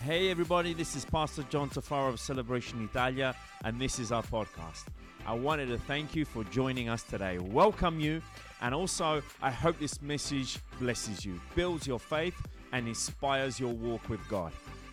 [0.00, 4.84] Hey everybody, this is Pastor John Tafaro of Celebration Italia, and this is our podcast.
[5.26, 8.22] I wanted to thank you for joining us today, welcome you,
[8.62, 12.36] and also I hope this message blesses you, builds your faith,
[12.72, 14.52] and inspires your walk with God.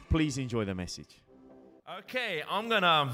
[0.10, 1.22] Please enjoy the message.
[2.00, 3.14] Okay, I'm gonna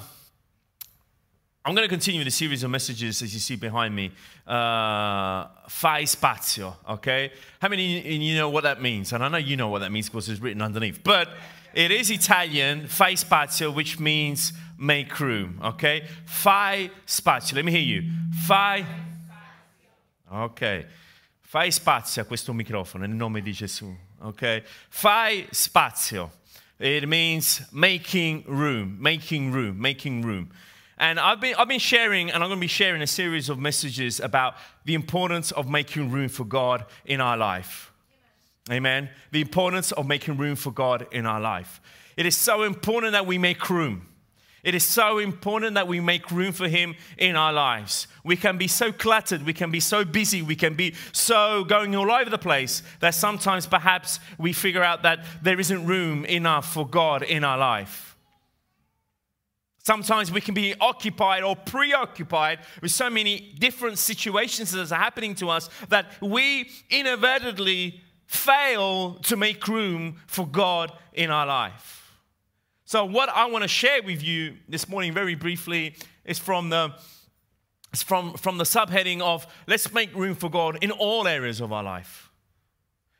[1.66, 4.12] I'm gonna continue the series of messages as you see behind me.
[4.48, 6.74] Uh, fai spazio.
[6.90, 9.12] Okay, how many you know what that means?
[9.12, 11.04] And I know you know what that means because it's written underneath.
[11.04, 11.30] But
[11.74, 15.60] it is Italian, fai spazio, which means make room.
[15.64, 17.56] Okay, fai spazio.
[17.56, 18.12] Let me hear you.
[18.48, 18.86] Fai.
[20.32, 20.86] Ok.
[21.52, 23.94] Fai spazio a questo microfono nel nome di Gesù.
[24.22, 24.64] Ok?
[24.90, 26.32] Fai spazio.
[26.80, 30.50] It means making room, making room, making room.
[30.98, 33.60] And I've been, I've been sharing, and I'm going to be sharing a series of
[33.60, 34.54] messages about
[34.86, 37.91] the importance of making room for God in our life.
[38.72, 39.10] Amen.
[39.32, 41.82] The importance of making room for God in our life.
[42.16, 44.08] It is so important that we make room.
[44.64, 48.08] It is so important that we make room for Him in our lives.
[48.24, 51.96] We can be so cluttered, we can be so busy, we can be so going
[51.96, 56.72] all over the place that sometimes perhaps we figure out that there isn't room enough
[56.72, 58.16] for God in our life.
[59.84, 65.34] Sometimes we can be occupied or preoccupied with so many different situations that are happening
[65.36, 68.00] to us that we inadvertently
[68.32, 72.18] fail to make room for God in our life.
[72.86, 76.94] So, what I want to share with you this morning, very briefly, is from the
[77.92, 81.74] it's from, from the subheading of let's make room for God in all areas of
[81.74, 82.32] our life.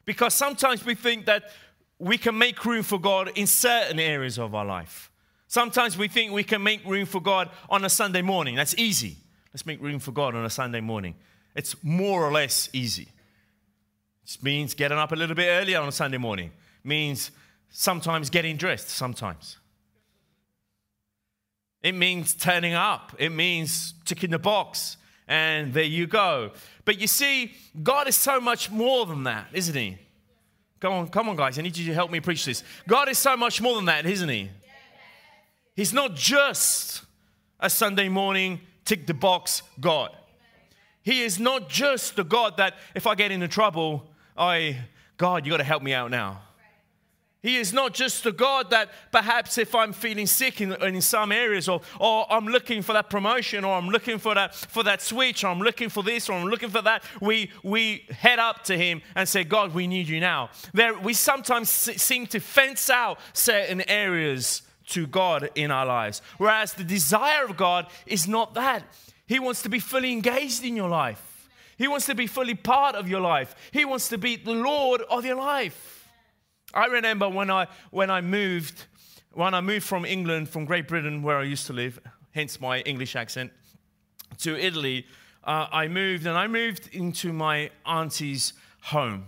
[0.06, 1.52] Because sometimes we think that
[2.00, 5.12] we can make room for God in certain areas of our life.
[5.50, 8.56] Sometimes we think we can make room for God on a Sunday morning.
[8.56, 9.18] That's easy.
[9.54, 11.16] Let's make room for God on a Sunday morning.
[11.54, 13.10] It's more or less easy.
[14.24, 16.52] It means getting up a little bit earlier on a Sunday morning.
[16.84, 17.32] It means
[17.70, 19.58] sometimes getting dressed, sometimes.
[21.82, 23.14] It means turning up.
[23.18, 24.98] It means ticking the box.
[25.28, 26.52] And there you go.
[26.86, 29.98] But you see, God is so much more than that, isn't He?
[30.80, 31.58] Come on, come on, guys.
[31.58, 32.64] I need you to help me preach this.
[32.88, 34.50] God is so much more than that, isn't He?
[35.76, 37.04] He's not just
[37.60, 40.16] a Sunday morning tick the box God.
[41.04, 44.78] He is not just the God that if I get into trouble, I,
[45.18, 46.42] God, you got to help me out now.
[47.44, 51.32] He is not just a God that perhaps if I'm feeling sick in, in some
[51.32, 55.02] areas or, or I'm looking for that promotion or I'm looking for that, for that
[55.02, 58.64] switch or I'm looking for this or I'm looking for that, we, we head up
[58.66, 60.52] to Him and say, God, we need you now.
[60.74, 66.22] There, we sometimes seem to fence out certain areas to God in our lives.
[66.38, 68.84] Whereas the desire of God is not that.
[69.26, 71.31] He wants to be fully engaged in your life,
[71.82, 75.02] He wants to be fully part of your life, He wants to be the Lord
[75.10, 76.08] of your life.
[76.76, 78.86] I remember when I, when I moved.
[79.34, 82.00] When I moved from England, from Great Britain, where I used to live,
[82.32, 83.52] hence my English accent,
[84.40, 85.08] to Italy,
[85.46, 89.26] uh, I moved and I moved into my auntie's home.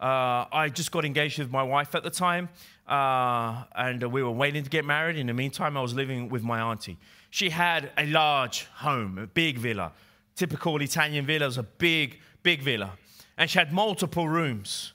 [0.00, 2.48] Uh, I just got engaged with my wife at the time,
[2.88, 5.16] uh, and we were waiting to get married.
[5.16, 6.96] In the meantime, I was living with my auntie.
[7.30, 9.92] She had a large home, a big villa.
[10.36, 12.92] Typical Italian villa villas, a big, big villa.
[13.36, 14.92] And she had multiple rooms.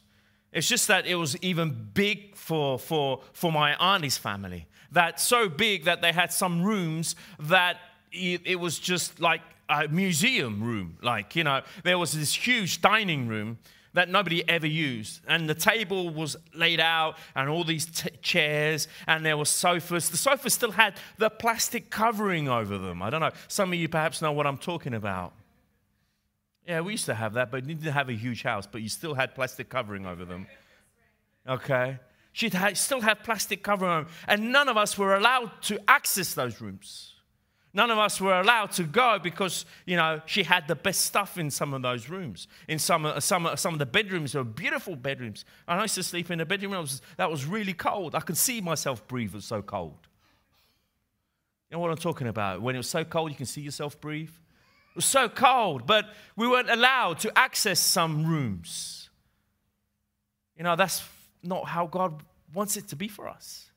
[0.52, 4.68] It's just that it was even big for, for, for my auntie's family.
[4.92, 7.78] That so big that they had some rooms that
[8.12, 10.98] it, it was just like a museum room.
[11.02, 13.58] Like, you know, there was this huge dining room
[13.94, 15.22] that nobody ever used.
[15.28, 20.10] And the table was laid out, and all these t- chairs, and there were sofas.
[20.10, 23.02] The sofas still had the plastic covering over them.
[23.02, 23.32] I don't know.
[23.48, 25.34] Some of you perhaps know what I'm talking about.
[26.68, 28.90] Yeah, we used to have that, but you didn't have a huge house, but you
[28.90, 30.48] still had plastic covering over them.
[31.48, 32.00] Okay?
[32.34, 36.34] She'd still have plastic covering over them, and none of us were allowed to access
[36.34, 37.11] those rooms.
[37.74, 41.38] None of us were allowed to go because, you know, she had the best stuff
[41.38, 42.48] in some of those rooms.
[42.68, 45.46] In some, uh, some, uh, some of the bedrooms, were beautiful bedrooms.
[45.68, 48.14] I used to sleep in a bedroom that was, that was really cold.
[48.14, 50.08] I could see myself breathe, it was so cold.
[51.70, 52.62] You know what I'm talking about?
[52.62, 54.30] When it was so cold, you can see yourself breathe.
[54.30, 59.10] It was so cold, but we weren't allowed to access some rooms.
[60.58, 61.02] You know, that's
[61.42, 62.22] not how God
[62.54, 63.71] wants it to be for us.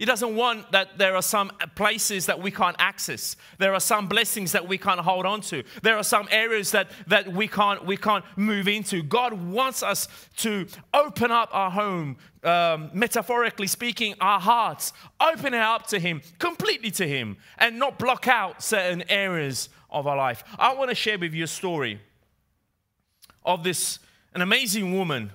[0.00, 3.36] He doesn't want that there are some places that we can't access.
[3.58, 5.62] There are some blessings that we can't hold on to.
[5.82, 9.02] There are some areas that, that we, can't, we can't move into.
[9.02, 10.08] God wants us
[10.38, 16.22] to open up our home, um, metaphorically speaking, our hearts, open it up to Him,
[16.38, 20.42] completely to Him, and not block out certain areas of our life.
[20.58, 22.00] I want to share with you a story
[23.44, 23.98] of this,
[24.32, 25.32] an amazing woman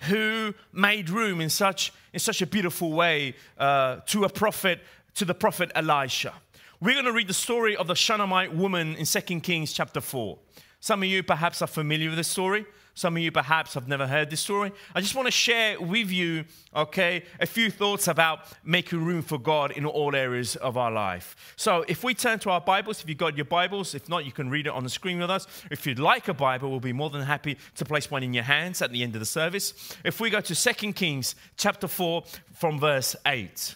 [0.00, 4.80] who made room in such, in such a beautiful way uh, to a prophet,
[5.14, 6.32] to the prophet Elisha.
[6.80, 10.38] We're going to read the story of the Shunammite woman in 2 Kings chapter 4.
[10.80, 12.66] Some of you perhaps are familiar with this story.
[12.96, 14.70] Some of you perhaps have never heard this story.
[14.94, 16.44] I just want to share with you,
[16.74, 21.54] okay, a few thoughts about making room for God in all areas of our life.
[21.56, 24.30] So, if we turn to our Bibles, if you've got your Bibles, if not, you
[24.30, 25.48] can read it on the screen with us.
[25.72, 28.44] If you'd like a Bible, we'll be more than happy to place one in your
[28.44, 29.96] hands at the end of the service.
[30.04, 32.22] If we go to 2 Kings chapter 4
[32.54, 33.74] from verse 8.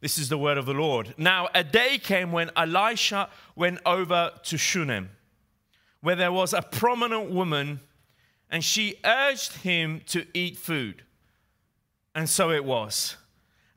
[0.00, 1.14] This is the word of the Lord.
[1.18, 5.10] Now, a day came when Elisha went over to Shunem
[6.00, 7.80] where there was a prominent woman
[8.50, 11.02] and she urged him to eat food.
[12.14, 13.16] And so it was.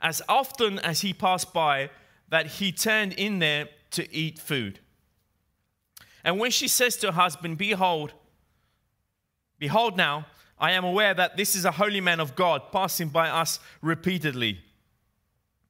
[0.01, 1.89] As often as he passed by,
[2.29, 4.79] that he turned in there to eat food.
[6.23, 8.13] And when she says to her husband, Behold,
[9.59, 10.25] behold now,
[10.57, 14.61] I am aware that this is a holy man of God passing by us repeatedly.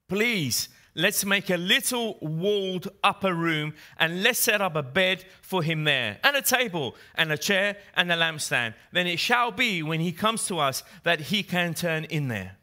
[0.07, 5.63] Please Let's make a little walled upper room and let's set up a bed for
[5.63, 8.75] him there, and a table, and a chair, and a lampstand.
[8.91, 12.57] Then it shall be when he comes to us that he can turn in there.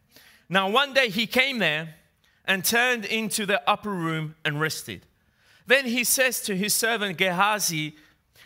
[0.48, 1.96] Now, one day he came there
[2.44, 5.06] and turned into the upper room and rested.
[5.66, 7.96] Then he says to his servant Gehazi,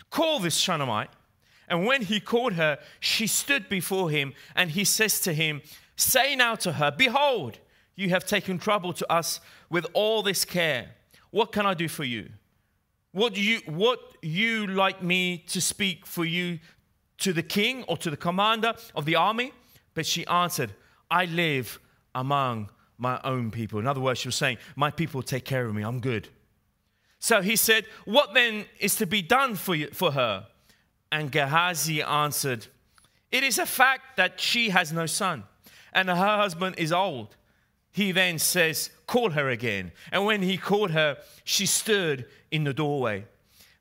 [0.09, 1.09] Call this Shunammite.
[1.67, 5.61] And when he called her, she stood before him, and he says to him,
[5.95, 7.57] Say now to her, Behold,
[7.95, 9.39] you have taken trouble to us
[9.75, 10.85] with all this care.
[11.31, 12.29] What can I do for you?
[13.11, 16.59] What you what you like me to speak for you
[17.17, 19.51] to the king or to the commander of the army?
[19.93, 20.71] But she answered,
[21.11, 21.77] I live
[22.13, 23.77] among my own people.
[23.79, 26.29] In other words, she was saying, My people take care of me, I'm good.
[27.19, 30.47] So he said, What then is to be done for, you, for her?
[31.11, 32.67] And Gehazi answered,
[33.29, 35.43] It is a fact that she has no son,
[35.91, 37.35] and her husband is old
[37.95, 39.93] he then says, Call her again.
[40.11, 43.23] And when he called her, she stood in the doorway.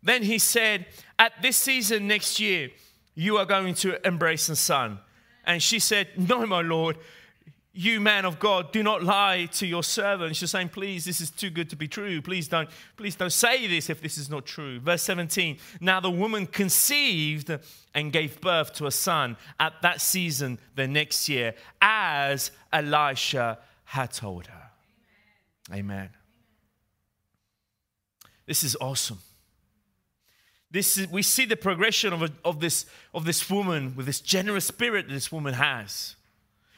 [0.05, 0.87] Then he said,
[1.19, 2.71] At this season next year,
[3.17, 5.01] you are going to embrace a son.
[5.45, 6.97] And she said, No, my Lord,
[7.73, 10.37] you man of God, do not lie to your servant.
[10.37, 12.23] She's saying, Please, this is too good to be true.
[12.23, 14.79] Please don't, please don't say this if this is not true.
[14.79, 15.59] Verse 17.
[15.81, 17.51] Now the woman conceived
[17.95, 24.13] and gave birth to a son at that season the next year, as Elisha had
[24.13, 24.71] told her.
[25.73, 26.11] Amen.
[28.47, 29.19] This is awesome.
[30.71, 34.21] This is, we see the progression of, a, of, this, of this woman with this
[34.21, 36.17] generous spirit that this woman has.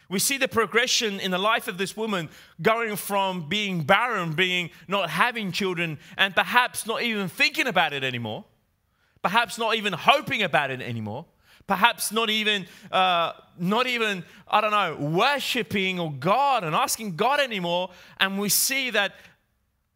[0.09, 2.29] We see the progression in the life of this woman
[2.63, 8.05] going from being barren, being not having children, and perhaps not even thinking about it
[8.05, 8.45] anymore,
[9.23, 11.25] perhaps not even hoping about it anymore,
[11.67, 17.41] perhaps not even uh, not even i don't know worshiping or god and asking god
[17.41, 17.91] anymore.
[18.19, 19.15] And we see that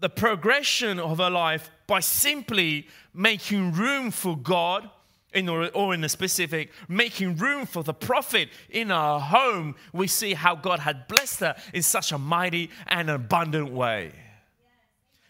[0.01, 4.89] the progression of her life by simply making room for god
[5.33, 9.77] in or, or in the specific making room for the prophet in her home.
[9.93, 14.13] We see how god had blessed her in such a mighty and abundant way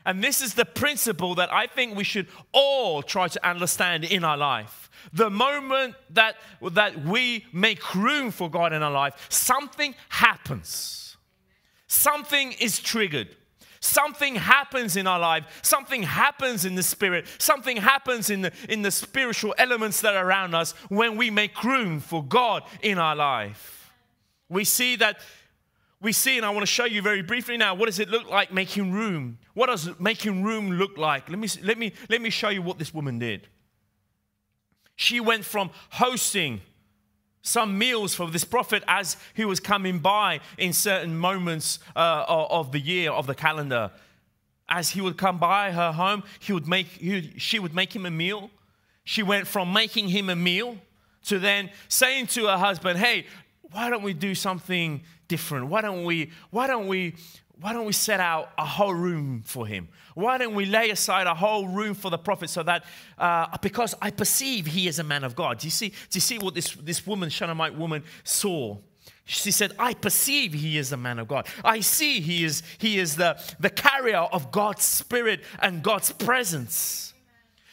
[0.06, 4.24] and this is the principle that I think we should all try to understand in
[4.24, 4.90] our life.
[5.12, 6.36] The moment that,
[6.72, 11.16] that we make room for God in our life, something happens.
[11.86, 13.36] Something is triggered.
[13.80, 15.60] Something happens in our life.
[15.62, 17.26] Something happens in the spirit.
[17.38, 21.64] Something happens in the, in the spiritual elements that are around us when we make
[21.64, 23.90] room for God in our life.
[24.50, 25.20] We see that
[26.02, 28.28] we see, and I want to show you very briefly now, what does it look
[28.28, 29.38] like making room?
[29.52, 31.28] What does making room look like?
[31.28, 33.48] Let me, let me, let me show you what this woman did.
[34.96, 36.62] She went from hosting
[37.42, 42.72] some meals for this prophet as he was coming by in certain moments uh, of
[42.72, 43.90] the year, of the calendar.
[44.68, 48.06] As he would come by her home, he would make, he she would make him
[48.06, 48.50] a meal.
[49.04, 50.78] She went from making him a meal
[51.26, 53.26] to then saying to her husband, Hey,
[53.72, 55.68] why don't we do something different?
[55.68, 57.14] Why don't we, why don't we,
[57.60, 59.88] why don't we set out a whole room for him?
[60.14, 62.84] Why don't we lay aside a whole room for the prophet so that,
[63.16, 65.60] uh, because I perceive he is a man of God.
[65.60, 68.76] Do you see, do you see what this, this woman, Shunammite woman, saw?
[69.24, 71.46] She said, I perceive he is a man of God.
[71.64, 77.14] I see he is, he is the, the carrier of God's spirit and God's presence.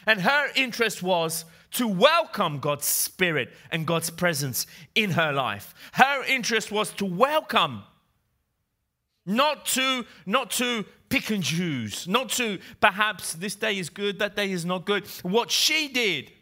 [0.06, 5.74] And her interest was to welcome God's spirit and God's presence in her life.
[5.92, 7.82] Her interest was to welcome,
[9.26, 14.36] not to, not to pick and choose, not to perhaps this day is good, that
[14.36, 15.06] day is not good.
[15.22, 16.32] What she did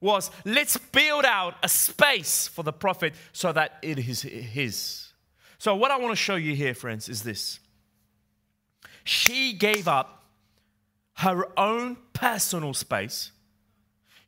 [0.00, 5.12] was let's build out a space for the prophet so that it is his.
[5.58, 7.60] So, what I want to show you here, friends, is this.
[9.04, 10.24] She gave up
[11.16, 13.30] her own personal space,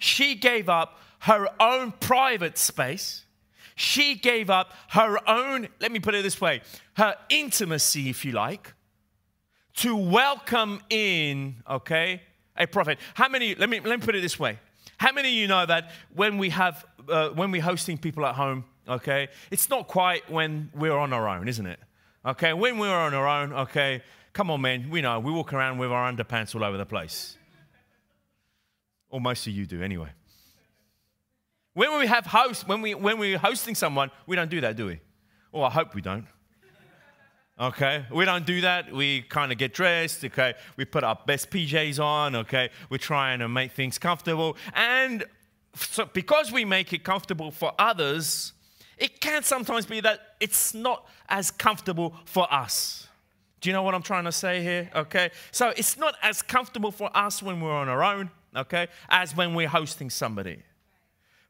[0.02, 3.24] she gave up her own private space.
[3.76, 6.62] She gave up her own, let me put it this way,
[6.94, 8.74] her intimacy, if you like,
[9.76, 12.22] to welcome in, okay,
[12.56, 12.98] a prophet.
[13.14, 14.58] How many, let me, let me put it this way.
[14.98, 18.34] How many of you know that when we have, uh, when we're hosting people at
[18.34, 21.78] home, okay, it's not quite when we're on our own, isn't it?
[22.26, 25.78] Okay, when we're on our own, okay, come on, man, we know, we walk around
[25.78, 27.38] with our underpants all over the place.
[29.12, 30.08] Or most of you do, anyway.
[31.74, 34.86] When we have host, when, we, when we're hosting someone, we don't do that, do
[34.86, 35.00] we?
[35.52, 36.26] Or I hope we don't.
[37.60, 38.90] Okay, we don't do that.
[38.90, 40.24] We kind of get dressed.
[40.24, 42.34] Okay, we put our best PJs on.
[42.34, 45.24] Okay, we're trying to make things comfortable, and
[45.76, 48.54] so because we make it comfortable for others,
[48.96, 53.06] it can sometimes be that it's not as comfortable for us.
[53.60, 54.90] Do you know what I'm trying to say here?
[54.94, 58.30] Okay, so it's not as comfortable for us when we're on our own.
[58.54, 60.62] Okay, as when we're hosting somebody.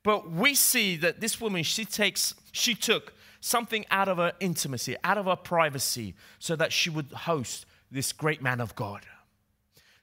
[0.02, 4.96] But we see that this woman, she takes, she took something out of her intimacy,
[5.04, 9.02] out of her privacy, so that she would host this great man of God.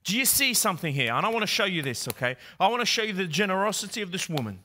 [0.04, 1.14] Do you see something here?
[1.14, 2.38] And I want to show you this, okay?
[2.60, 4.60] I want to show you the generosity of this woman.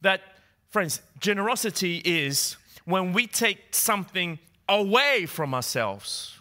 [0.00, 0.22] That,
[0.68, 6.38] friends, generosity is when we take something away from ourselves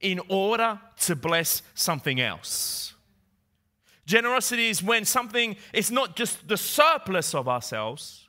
[0.00, 2.93] in order to bless something else.
[4.06, 8.28] Generosity is when something is not just the surplus of ourselves,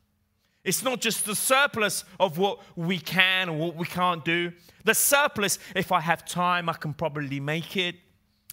[0.65, 4.51] it's not just the surplus of what we can or what we can't do.
[4.83, 7.95] The surplus, if I have time, I can probably make it.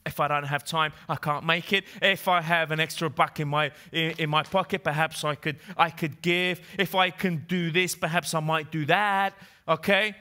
[0.05, 1.85] If I don't have time, I can't make it.
[2.03, 5.59] If I have an extra buck in my in, in my pocket, perhaps I could
[5.77, 6.61] I could give.
[6.79, 9.35] If I can do this, perhaps I might do that.
[9.69, 10.17] Okay?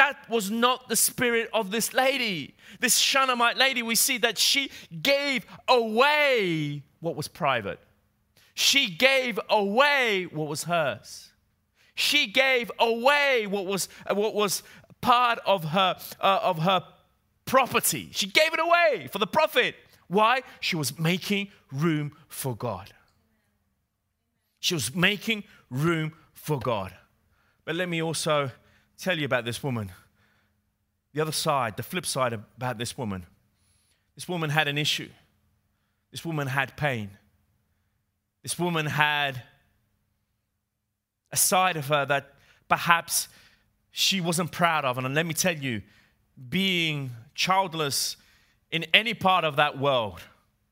[0.00, 2.54] That was not the spirit of this lady.
[2.80, 4.70] This Shunammite lady, we see that she
[5.02, 7.78] gave away what was private.
[8.54, 11.32] She gave away what was hers.
[11.94, 14.62] She gave away what was, what was
[15.02, 16.82] part of her, uh, of her
[17.44, 18.08] property.
[18.12, 19.74] She gave it away for the prophet.
[20.08, 20.40] Why?
[20.60, 22.90] She was making room for God.
[24.60, 26.94] She was making room for God.
[27.66, 28.50] But let me also
[29.00, 29.92] tell you about this woman.
[31.12, 33.26] The other side, the flip side about this woman.
[34.14, 35.08] This woman had an issue.
[36.10, 37.10] This woman had pain.
[38.42, 39.42] This woman had
[41.32, 42.34] a side of her that
[42.68, 43.28] perhaps
[43.90, 44.98] she wasn't proud of.
[44.98, 45.82] And let me tell you,
[46.48, 48.16] being childless
[48.70, 50.20] in any part of that world,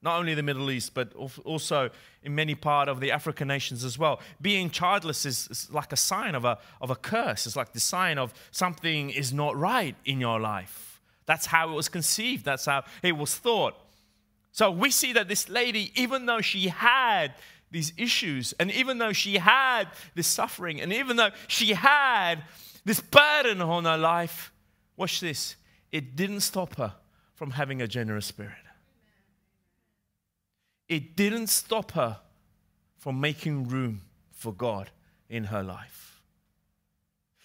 [0.03, 1.91] not only the Middle East, but also
[2.29, 4.21] in many part of the African nations as well.
[4.41, 7.47] Being childless is, is, like a sign of a, of a curse.
[7.47, 11.01] It's like the sign of something is not right in your life.
[11.27, 12.45] That's how it was conceived.
[12.45, 13.75] That's how it was thought.
[14.53, 17.35] So we see that this lady, even though she had
[17.71, 18.55] these issues.
[18.59, 22.45] And even though she had this suffering, and even though she had
[22.85, 24.53] this burden on her life,
[24.97, 25.57] watch this,
[25.93, 26.95] it didn't stop her
[27.35, 28.55] from having a generous spirit.
[30.89, 32.19] It didn't stop her
[32.97, 34.91] from making room for God
[35.29, 36.21] in her life.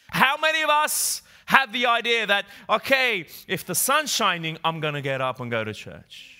[0.09, 4.93] How many of us have the idea that, okay, if the sun's shining, I'm going
[4.93, 6.37] to get up and go to church?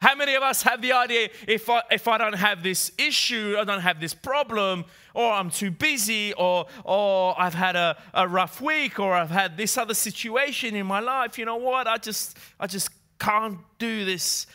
[0.00, 3.56] How many of us have the idea if I, if I don't have this issue,
[3.56, 8.26] I don't have this problem, or I'm too busy, or, or I've had a, a
[8.26, 11.86] rough week, or I've had this other situation in my life, you know what?
[11.86, 12.90] I just, I just
[13.20, 14.48] can't do this.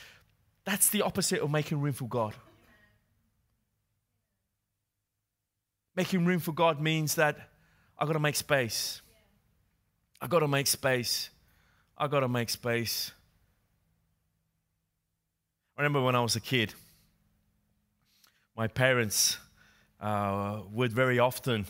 [0.67, 2.33] That's the opposite of making room for God.
[5.95, 7.37] Making room for God means that
[7.97, 9.01] I've got to make space.
[10.19, 11.29] I've got to make space.
[11.97, 13.13] I've got to make space.
[15.77, 16.73] I remember when I was a kid,
[18.57, 19.37] my parents
[20.01, 21.65] uh, would very often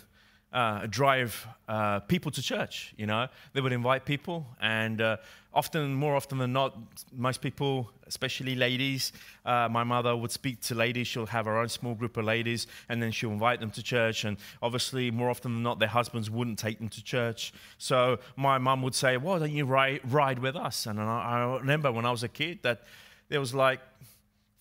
[0.51, 2.95] uh, drive uh, people to church.
[2.97, 5.17] You know, they would invite people, and uh,
[5.57, 6.77] often, more often than not,
[7.11, 9.11] most people, especially ladies,
[9.45, 11.07] uh, my mother would speak to ladies.
[11.07, 14.23] She'll have her own small group of ladies, and then she'll invite them to church.
[14.23, 17.53] And obviously, more often than not, their husbands wouldn't take them to church.
[17.77, 21.57] So my mum would say, "Why don't you ride, ride with us?" And I, I
[21.57, 22.83] remember when I was a kid that
[23.29, 23.81] there was like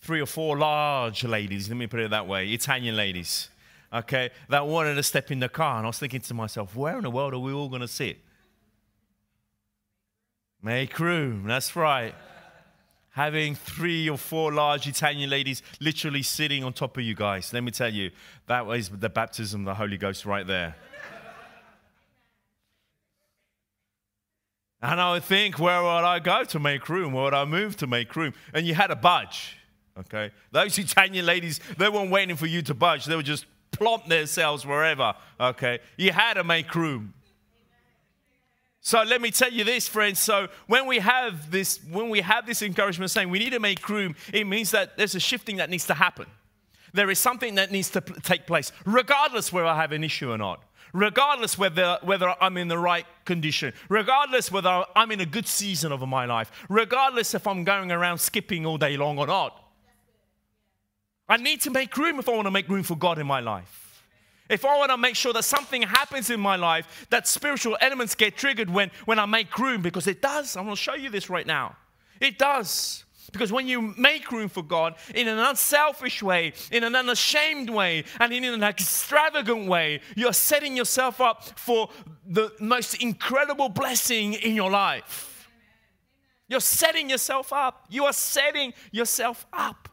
[0.00, 3.48] three or four large ladies, let me put it that way, Italian ladies,
[3.92, 5.78] okay, that wanted to step in the car.
[5.78, 7.88] And I was thinking to myself, where in the world are we all going to
[7.88, 8.18] sit?
[10.66, 12.12] Make room, that's right.
[13.16, 17.50] having three or four large Italian ladies literally sitting on top of you guys.
[17.50, 18.10] Let me tell you,
[18.46, 20.76] that was the baptism of the Holy Ghost right there.
[24.82, 27.14] And I would think, where would I go to make room?
[27.14, 28.34] Where would I move to make room?
[28.52, 29.56] And you had to budge.
[29.98, 30.30] Okay?
[30.50, 33.06] Those Italian ladies, they weren't waiting for you to budge.
[33.06, 35.14] They would just plump themselves wherever.
[35.40, 35.78] Okay?
[35.96, 37.14] You had to make room.
[38.86, 40.20] So let me tell you this, friends.
[40.20, 43.88] So when we have this, when we have this encouragement saying we need to make
[43.88, 46.26] room, it means that there's a shifting that needs to happen.
[46.94, 50.38] There is something that needs to take place, regardless whether I have an issue or
[50.38, 50.62] not,
[50.92, 55.90] regardless whether, whether I'm in the right condition, regardless whether I'm in a good season
[55.90, 59.64] of my life, regardless if I'm going around skipping all day long or not.
[61.28, 63.40] I need to make room if I want to make room for God in my
[63.40, 63.85] life.
[64.48, 68.14] If I want to make sure that something happens in my life, that spiritual elements
[68.14, 70.56] get triggered when, when I make room, because it does.
[70.56, 71.76] I'm going to show you this right now.
[72.20, 73.04] It does.
[73.32, 78.04] Because when you make room for God in an unselfish way, in an unashamed way,
[78.20, 81.90] and in an extravagant way, you're setting yourself up for
[82.26, 85.48] the most incredible blessing in your life.
[86.48, 87.86] You're setting yourself up.
[87.90, 89.88] You are setting yourself up.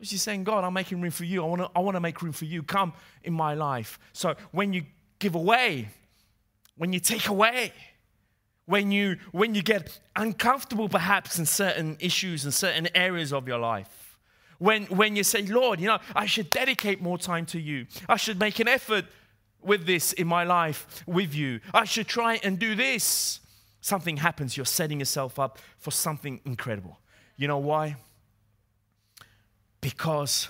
[0.00, 1.44] You're saying, God, I'm making room for you.
[1.44, 2.62] I want to I wanna make room for you.
[2.62, 2.92] Come
[3.22, 3.98] in my life.
[4.12, 4.84] So when you
[5.18, 5.88] give away,
[6.76, 7.72] when you take away,
[8.70, 13.58] when you when you get uncomfortable perhaps in certain issues and certain areas of your
[13.58, 14.16] life
[14.58, 18.16] when when you say lord you know i should dedicate more time to you i
[18.16, 19.04] should make an effort
[19.60, 23.40] with this in my life with you i should try and do this
[23.80, 27.00] something happens you're setting yourself up for something incredible
[27.36, 27.96] you know why
[29.80, 30.48] because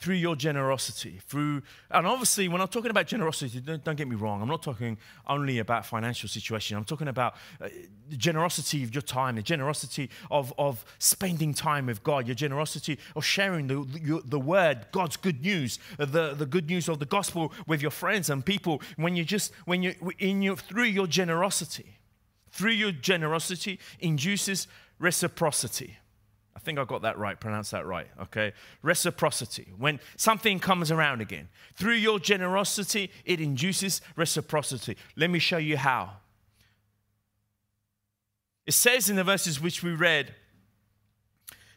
[0.00, 4.14] through your generosity, through, and obviously, when I'm talking about generosity, don't, don't, get me
[4.14, 6.76] wrong, I'm not talking only about financial situation.
[6.76, 7.68] I'm talking about uh,
[8.08, 12.96] the generosity of your time, the generosity of, of spending time with God, your generosity
[13.16, 17.06] of sharing the, the, the word, God's good news, the, the good news of the
[17.06, 18.80] gospel with your friends and people.
[18.96, 21.98] When you just, when you, in your, through your generosity,
[22.52, 24.68] through your generosity induces
[25.00, 25.96] reciprocity.
[26.58, 28.52] I think I got that right, pronounce that right, okay?
[28.82, 29.68] Reciprocity.
[29.78, 34.96] When something comes around again, through your generosity, it induces reciprocity.
[35.14, 36.14] Let me show you how.
[38.66, 40.34] It says in the verses which we read,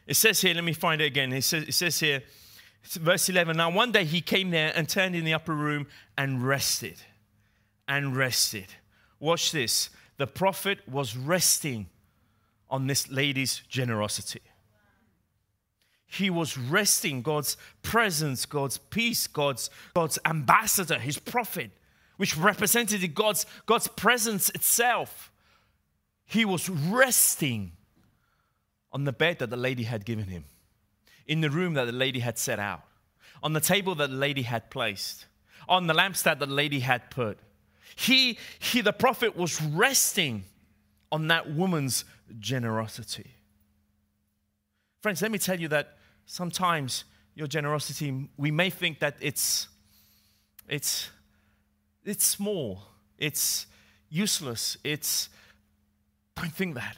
[0.08, 1.32] it says here, let me find it again.
[1.32, 2.24] It says, it says here,
[2.82, 5.86] verse 11 Now one day he came there and turned in the upper room
[6.18, 6.96] and rested.
[7.86, 8.66] And rested.
[9.20, 9.90] Watch this.
[10.16, 11.86] The prophet was resting
[12.68, 14.40] on this lady's generosity.
[16.12, 21.70] He was resting God's presence, God's peace, God's, God's ambassador, his prophet,
[22.18, 25.32] which represented God's, God's presence itself.
[26.26, 27.72] He was resting
[28.92, 30.44] on the bed that the lady had given him,
[31.26, 32.82] in the room that the lady had set out,
[33.42, 35.24] on the table that the lady had placed,
[35.66, 37.38] on the lampstand that the lady had put.
[37.96, 40.44] He, he the prophet, was resting
[41.10, 42.04] on that woman's
[42.38, 43.30] generosity.
[45.00, 47.04] Friends, let me tell you that sometimes
[47.34, 49.68] your generosity, we may think that it's,
[50.68, 51.10] it's,
[52.04, 52.82] it's small,
[53.18, 53.66] it's
[54.08, 55.28] useless, it's,
[56.36, 56.96] don't think that.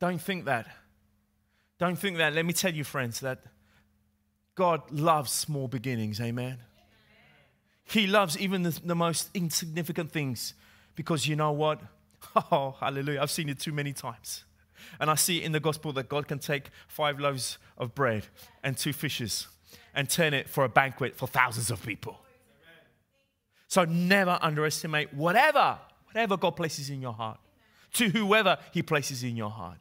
[0.00, 0.66] Don't think that.
[1.78, 2.32] Don't think that.
[2.32, 3.40] Let me tell you, friends, that
[4.54, 6.20] God loves small beginnings.
[6.20, 6.58] Amen.
[7.84, 10.54] He loves even the, the, most insignificant things
[10.94, 11.80] because you know what?
[12.52, 13.20] Oh, hallelujah.
[13.20, 14.44] I've seen it too many times.
[15.00, 18.26] And I see in the gospel that God can take five loaves of bread
[18.62, 19.48] and two fishes
[19.94, 22.18] and turn it for a banquet for thousands of people.
[23.68, 27.38] So never underestimate whatever, whatever God places in your heart,
[27.94, 29.78] to whoever He places in your heart.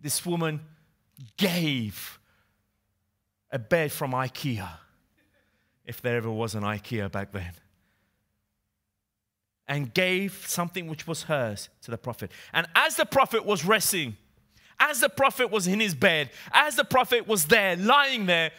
[0.00, 0.60] This woman
[1.36, 2.18] gave
[3.50, 4.68] a bed from IKEA,
[5.84, 7.52] if there ever was an IKEA back then
[9.70, 12.32] and gave something which was hers to the prophet.
[12.52, 14.16] And as the prophet was resting,
[14.80, 18.50] as the prophet was in his bed, as the prophet was there, lying there,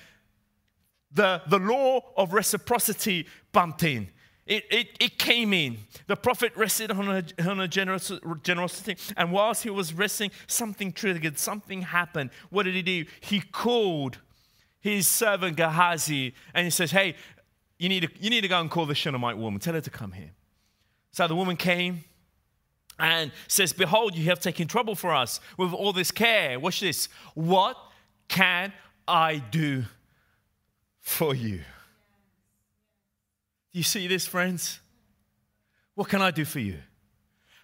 [1.14, 4.08] the, the law of reciprocity bumped in.
[4.46, 5.80] It, it, it came in.
[6.08, 10.94] The prophet rested on a, on a generos, generosity, and whilst he was resting, something
[10.94, 12.30] triggered, something happened.
[12.50, 13.06] What did he do?
[13.20, 14.18] He called
[14.80, 17.16] his servant Gehazi and he says, Hey,
[17.78, 19.60] you need, to, you need to go and call the Shunammite woman.
[19.60, 20.32] Tell her to come here.
[21.12, 22.04] So the woman came
[23.00, 26.60] and says, Behold, you have taken trouble for us with all this care.
[26.60, 27.10] Watch this.
[27.34, 27.78] What
[28.28, 28.74] can
[29.08, 29.84] I do
[31.00, 31.58] for you?
[33.72, 34.80] Do you see this, friends?
[35.96, 36.80] What can I do for you?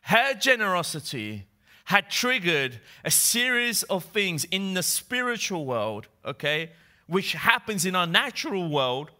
[0.01, 1.47] Her generosity
[1.85, 6.71] had triggered a series of things in the spiritual world, okay,
[7.07, 9.11] which happens in our natural world.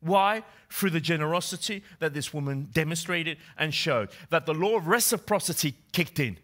[0.00, 0.42] Why?
[0.70, 6.18] Through the generosity that this woman demonstrated and showed, that the law of reciprocity kicked
[6.18, 6.38] in.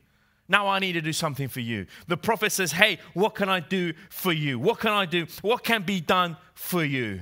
[0.48, 1.86] Now I need to do something for you.
[2.06, 4.58] The prophet says, Hey, what can I do for you?
[4.58, 5.26] What can I do?
[5.42, 7.20] What can be done for you?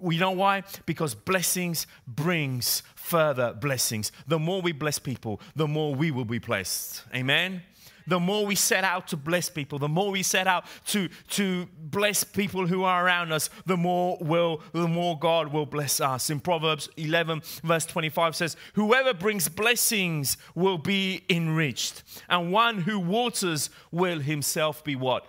[0.00, 0.64] You know why?
[0.86, 4.10] Because blessings brings further blessings.
[4.26, 7.04] The more we bless people, the more we will be blessed.
[7.14, 7.62] Amen
[8.06, 11.66] the more we set out to bless people, the more we set out to, to
[11.78, 16.30] bless people who are around us, the more will the more God will bless us.
[16.30, 22.98] In Proverbs 11, verse 25 says, Whoever brings blessings will be enriched, and one who
[22.98, 25.26] waters will himself be what?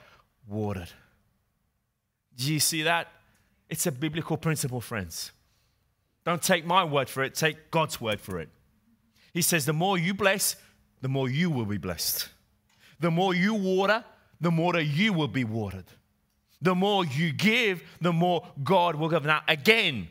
[0.48, 0.90] Watered.
[2.36, 3.10] Do you see that?
[3.70, 5.32] It's a biblical principle, friends.
[6.26, 8.50] Don't take my word for it, take God's word for it.
[9.34, 10.56] He says, The more you bless,
[11.02, 12.30] the more you will be blessed.
[13.04, 14.02] The more you water,
[14.40, 15.84] the more you will be watered.
[16.62, 19.26] The more you give, the more God will give.
[19.26, 20.08] Now, again,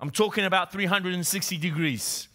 [0.00, 2.28] I'm talking about 360 degrees.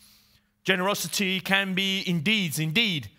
[0.63, 3.09] Generosity can be in deeds, indeed.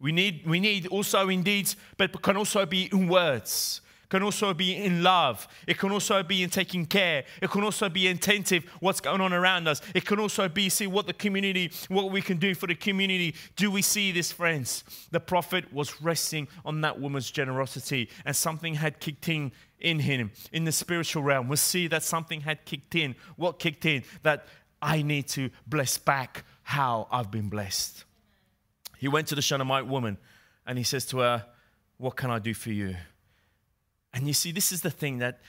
[0.00, 4.54] We need, we need also in deeds, but can also be in words can also
[4.54, 5.46] be in love.
[5.66, 7.24] It can also be in taking care.
[7.42, 9.82] It can also be attentive what's going on around us.
[9.94, 13.34] It can also be see what the community, what we can do for the community.
[13.56, 14.84] Do we see this, friends?
[15.10, 20.32] The prophet was resting on that woman's generosity, and something had kicked in in him
[20.52, 21.48] in the spiritual realm.
[21.48, 23.14] We see that something had kicked in.
[23.36, 24.02] What kicked in?
[24.22, 24.46] That
[24.80, 28.04] I need to bless back how I've been blessed.
[28.98, 30.18] He went to the Shunammite woman
[30.66, 31.46] and he says to her,
[31.98, 32.96] What can I do for you?
[34.12, 35.40] And you see, this is the thing that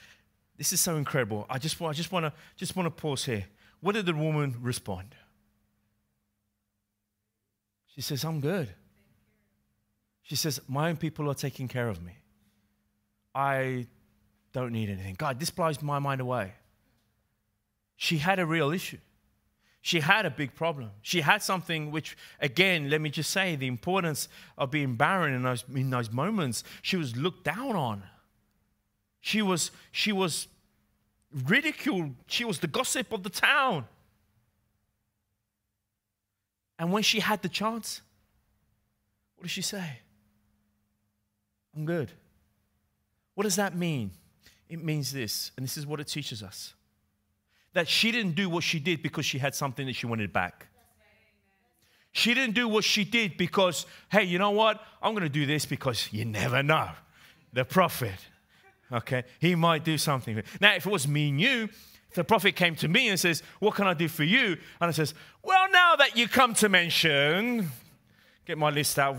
[0.57, 1.45] this is so incredible.
[1.49, 3.45] I just, I just want to just want to pause here.
[3.79, 5.15] What did the woman respond?
[7.95, 8.69] She says, I'm good.
[10.23, 12.13] She says, My own people are taking care of me.
[13.33, 13.87] I
[14.53, 15.15] don't need anything.
[15.17, 16.53] God, this blows my mind away.
[17.95, 18.97] She had a real issue.
[19.81, 20.91] She had a big problem.
[21.01, 25.43] She had something which, again, let me just say the importance of being barren in
[25.43, 28.03] those, in those moments, she was looked down on.
[29.21, 30.47] She was, she was
[31.45, 32.15] ridiculed.
[32.27, 33.85] She was the gossip of the town.
[36.77, 38.01] And when she had the chance,
[39.35, 39.99] what did she say?
[41.75, 42.11] I'm good.
[43.35, 44.11] What does that mean?
[44.69, 46.73] It means this, and this is what it teaches us
[47.73, 50.67] that she didn't do what she did because she had something that she wanted back.
[52.11, 54.81] She didn't do what she did because, hey, you know what?
[55.01, 56.89] I'm going to do this because you never know.
[57.53, 58.17] The prophet
[58.91, 59.23] okay?
[59.39, 60.41] He might do something.
[60.59, 61.69] Now, if it was me and you,
[62.15, 64.57] the prophet came to me and says, What can I do for you?
[64.81, 67.69] And I says, Well, now that you come to mention,
[68.45, 69.17] get my list out.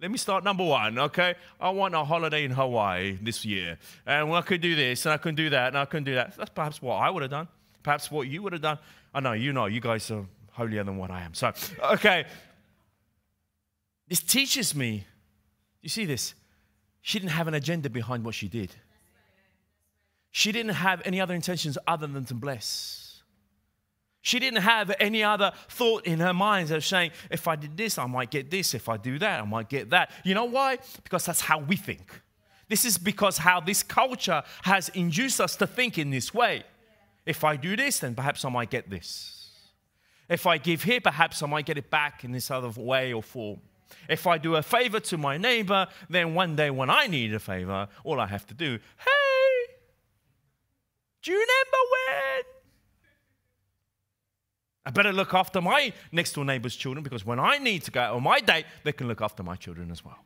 [0.00, 1.36] Let me start number one, okay?
[1.60, 3.78] I want a holiday in Hawaii this year.
[4.04, 6.36] And I could do this, and I can do that, and I can do that.
[6.36, 7.46] That's perhaps what I would have done.
[7.84, 8.78] Perhaps what you would have done.
[9.14, 11.34] I know, you know, you guys are holier than what I am.
[11.34, 11.52] So,
[11.84, 12.24] okay.
[14.08, 15.06] This teaches me,
[15.82, 16.34] you see this?
[17.02, 18.74] She didn't have an agenda behind what she did.
[20.30, 23.22] She didn't have any other intentions other than to bless.
[24.22, 27.98] She didn't have any other thought in her mind of saying, if I did this,
[27.98, 28.72] I might get this.
[28.72, 30.12] If I do that, I might get that.
[30.24, 30.78] You know why?
[31.02, 32.22] Because that's how we think.
[32.68, 36.62] This is because how this culture has induced us to think in this way.
[37.26, 39.50] If I do this, then perhaps I might get this.
[40.28, 43.24] If I give here, perhaps I might get it back in this other way or
[43.24, 43.60] form.
[44.08, 47.38] If I do a favor to my neighbor, then one day when I need a
[47.38, 49.74] favor, all I have to do, hey,
[51.22, 52.44] do you remember when?
[54.84, 58.16] I better look after my next door neighbor's children because when I need to go
[58.16, 60.18] on my date, they can look after my children as well.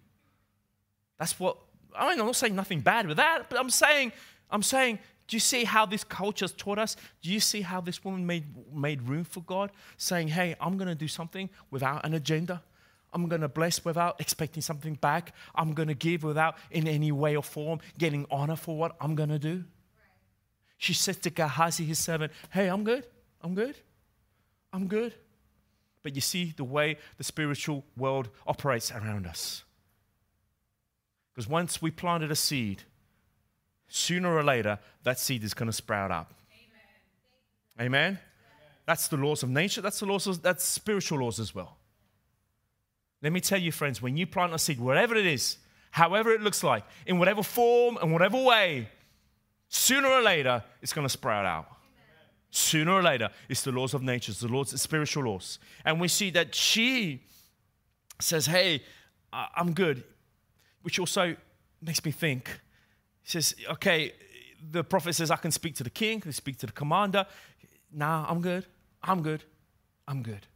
[1.18, 1.58] That's what
[1.94, 4.12] I mean, I'm not saying nothing bad with that, but I'm saying,
[4.50, 4.98] I'm saying,
[5.28, 6.96] do you see how this culture's taught us?
[7.22, 9.70] Do you see how this woman made, made room for God?
[9.96, 12.62] Saying, hey, I'm going to do something without an agenda.
[13.12, 15.34] I'm going to bless without expecting something back.
[15.54, 19.14] I'm going to give without, in any way or form, getting honor for what I'm
[19.14, 19.54] going to do.
[19.56, 19.64] Right.
[20.76, 23.06] She said to Gehazi, his servant, Hey, I'm good.
[23.42, 23.76] I'm good.
[24.72, 25.14] I'm good.
[26.02, 29.64] But you see the way the spiritual world operates around us.
[31.32, 32.82] Because once we planted a seed,
[33.88, 36.32] sooner or later, that seed is going to sprout up.
[37.78, 37.86] Amen.
[37.86, 38.18] Amen?
[38.86, 39.80] That's the laws of nature.
[39.80, 41.75] That's the laws of, that's spiritual laws as well.
[43.26, 45.58] Let me tell you, friends, when you plant a seed, whatever it is,
[45.90, 48.88] however it looks like, in whatever form and whatever way,
[49.68, 51.66] sooner or later, it's going to sprout out.
[52.52, 55.58] Sooner or later, it's the laws of nature, it's the laws, the spiritual laws.
[55.84, 57.24] And we see that she
[58.20, 58.84] says, Hey,
[59.32, 60.04] I'm good,
[60.82, 61.34] which also
[61.82, 62.60] makes me think.
[63.24, 64.12] He says, Okay,
[64.70, 67.26] the prophet says, I can speak to the king, I can speak to the commander.
[67.92, 68.66] Nah, I'm good.
[69.02, 69.42] I'm good.
[70.06, 70.46] I'm good.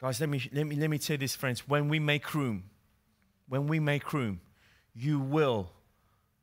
[0.00, 1.66] Guys, let me, let me, let me tell you this, friends.
[1.66, 2.64] When we make room,
[3.48, 4.40] when we make room,
[4.94, 5.70] you will,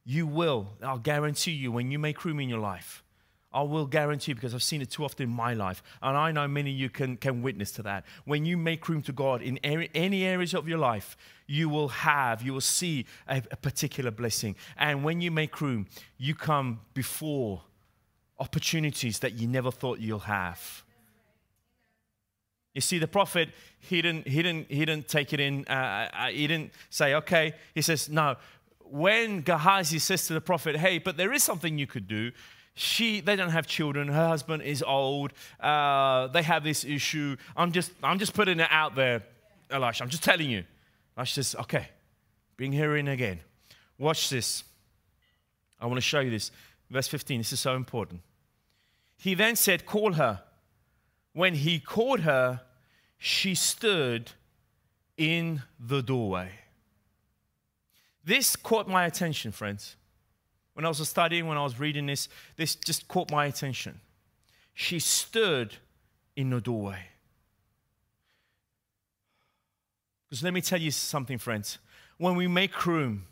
[0.04, 3.04] you will, I'll guarantee you, when you make room in your life,
[3.54, 6.32] I will guarantee you because I've seen it too often in my life, and I
[6.32, 8.06] know many of you can, can witness to that.
[8.26, 12.42] When you make room to God in any areas of your life, you will have,
[12.42, 14.56] you will see a, a particular blessing.
[14.78, 15.86] And when you make room,
[16.18, 17.62] you come before
[18.40, 20.84] opportunities that you never thought you'll have.
[22.74, 26.28] You see, the prophet, he didn't, he didn't, he didn't take it in, uh, uh,
[26.28, 27.54] he didn't say, okay.
[27.76, 28.36] He says, no.
[28.80, 32.32] When Gehazi says to the prophet, hey, but there is something you could do,
[32.76, 37.36] she, they don't have children, her husband is old, uh, they have this issue.
[37.56, 39.24] I'm just, I'm just putting it out there,
[39.70, 40.04] Elisha.
[40.04, 40.64] I'm just telling you.
[41.16, 41.90] Elisha says, okay,
[42.58, 43.40] bring her in again.
[44.00, 44.64] Watch this.
[45.80, 46.52] I want to show you this.
[46.90, 48.22] Verse 15, this is so important.
[49.18, 50.43] He then said, Call her.
[51.34, 52.62] When he called her,
[53.18, 54.32] she stood
[55.18, 56.52] in the doorway.
[58.24, 59.96] This caught my attention, friends.
[60.74, 64.00] When I was studying, when I was reading this, this just caught my attention.
[64.74, 65.76] She stood
[66.36, 67.00] in the doorway.
[70.30, 71.78] Because let me tell you something, friends.
[72.18, 73.26] When we make room,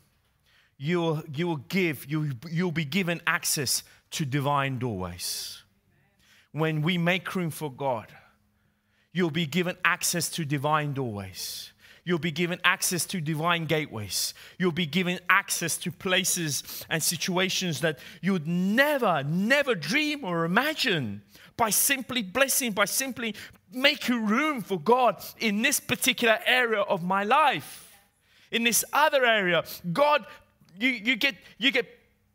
[0.77, 5.63] you'll, you will give, you, you'll be given access to divine doorways
[6.51, 8.07] when we make room for God,
[9.13, 11.71] you'll be given access to divine doorways.
[12.03, 14.33] You'll be given access to divine gateways.
[14.57, 20.45] You'll be given access to places and situations that you would never, never dream or
[20.45, 21.21] imagine
[21.57, 23.35] by simply blessing, by simply
[23.71, 27.87] making room for God in this particular area of my life.
[28.49, 30.25] In this other area, God,
[30.79, 31.87] you, you, get, you get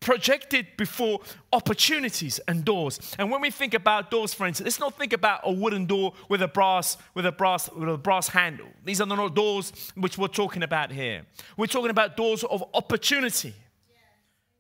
[0.07, 1.19] projected before
[1.53, 3.01] opportunities and doors.
[3.19, 6.43] And when we think about doors, friends, let's not think about a wooden door with
[6.43, 8.69] a brass with a brass with a brass handle.
[8.85, 11.27] These are not doors which we're talking about here.
[11.57, 13.53] We're talking about doors of opportunity.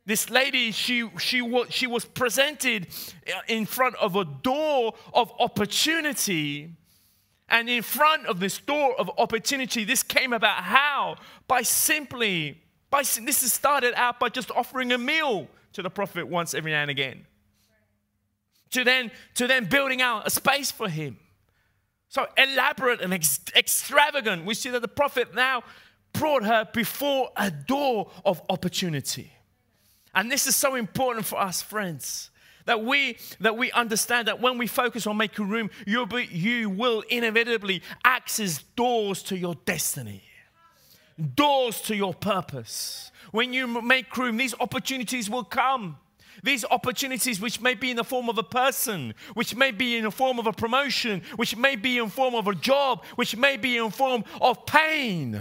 [0.04, 2.88] This lady, she she she was presented
[3.28, 6.70] uh, in front of a door of opportunity.
[7.48, 11.14] And in front of this door of opportunity, this came about how?
[11.46, 16.29] By simply by, this has started out by just offering a meal to the prophet
[16.29, 17.27] once every now and again.
[18.70, 21.18] To then, to then building out a space for him.
[22.09, 24.44] So elaborate and ex- extravagant.
[24.44, 25.62] We see that the prophet now
[26.12, 29.33] brought her before a door of opportunity.
[30.14, 32.31] And this is so important for us, friends.
[32.64, 36.70] That we, that we understand that when we focus on making room, you'll be, you
[36.70, 40.22] will inevitably access doors to your destiny
[41.35, 43.11] doors to your purpose.
[43.33, 45.98] When you make room, these opportunities will come.
[46.42, 50.05] These opportunities, which may be in the form of a person, which may be in
[50.05, 53.37] the form of a promotion, which may be in the form of a job, which
[53.37, 55.40] may be in the form of pain,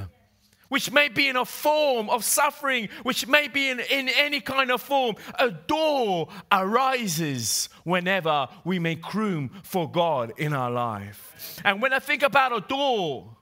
[0.69, 4.71] which may be in a form of suffering, which may be in, in any kind
[4.71, 5.15] of form.
[5.38, 11.61] A door arises whenever we make room for God in our life.
[11.63, 13.34] And when I think about a door,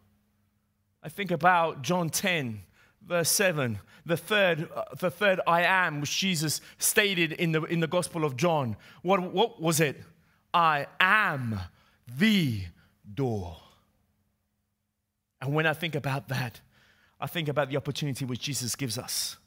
[1.03, 2.61] I think about John 10,
[3.05, 7.81] verse 7, the third, uh, the third I am, which Jesus stated in the, in
[7.81, 8.77] the Gospel of John.
[9.01, 10.01] What, what was it?
[10.53, 11.59] I am
[12.17, 12.61] the
[13.13, 13.57] door.
[15.41, 16.61] And when I think about that,
[17.19, 19.37] I think about the opportunity which Jesus gives us.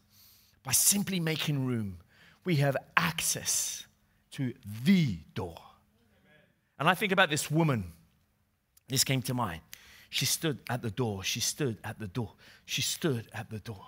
[0.63, 1.99] By simply making room,
[2.45, 3.87] we have access
[4.33, 4.53] to
[4.85, 5.57] the door.
[6.79, 7.93] And I think about this woman.
[8.89, 9.63] This came to mind.
[10.11, 11.25] She stood at the door.
[11.25, 12.33] She stood at the door.
[12.65, 13.87] She stood at the door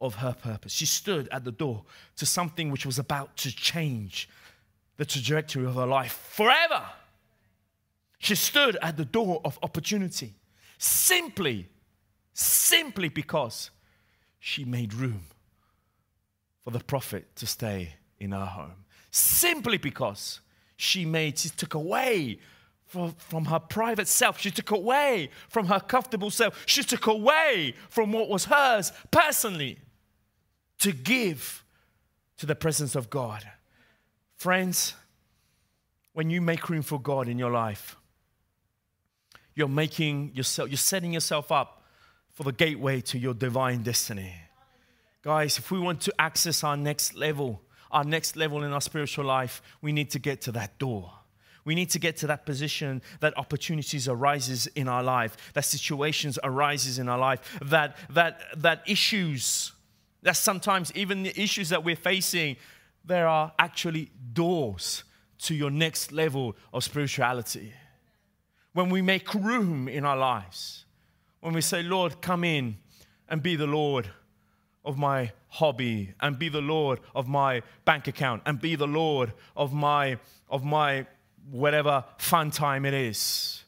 [0.00, 0.72] of her purpose.
[0.72, 1.84] She stood at the door
[2.16, 4.28] to something which was about to change
[4.96, 6.84] the trajectory of her life forever.
[8.18, 10.34] She stood at the door of opportunity
[10.78, 11.68] simply,
[12.32, 13.70] simply because
[14.38, 15.22] she made room
[16.64, 18.84] for the prophet to stay in her home.
[19.10, 20.40] Simply because
[20.76, 22.38] she made, she took away
[22.90, 24.40] from, her private self.
[24.40, 26.60] She took away from her comfortable self.
[26.66, 29.78] She took away from what was hers personally
[30.80, 31.64] to give
[32.38, 33.48] to the presence of God.
[34.36, 34.94] Friends,
[36.14, 37.96] when you make room for God in your life,
[39.54, 41.84] you're making yourself, you're setting yourself up
[42.32, 44.34] for the gateway to your divine destiny.
[45.22, 49.26] Guys, if we want to access our next level, our next level in our spiritual
[49.26, 51.12] life, we need to get to that door
[51.64, 56.38] We need to get to that position that opportunities arises in our life, that situations
[56.42, 59.72] arises in our life, that that that issues,
[60.22, 62.56] that sometimes even the issues that we're facing,
[63.04, 65.04] there are actually doors
[65.38, 67.72] to your next level of spirituality.
[68.72, 70.84] When we make room in our lives,
[71.40, 72.76] when we say, Lord, come in
[73.28, 74.10] and be the Lord
[74.84, 79.32] of my hobby and be the Lord of my bank account and be the Lord
[79.56, 80.18] of my
[80.48, 81.06] of my
[81.50, 83.64] whatever fun time it is.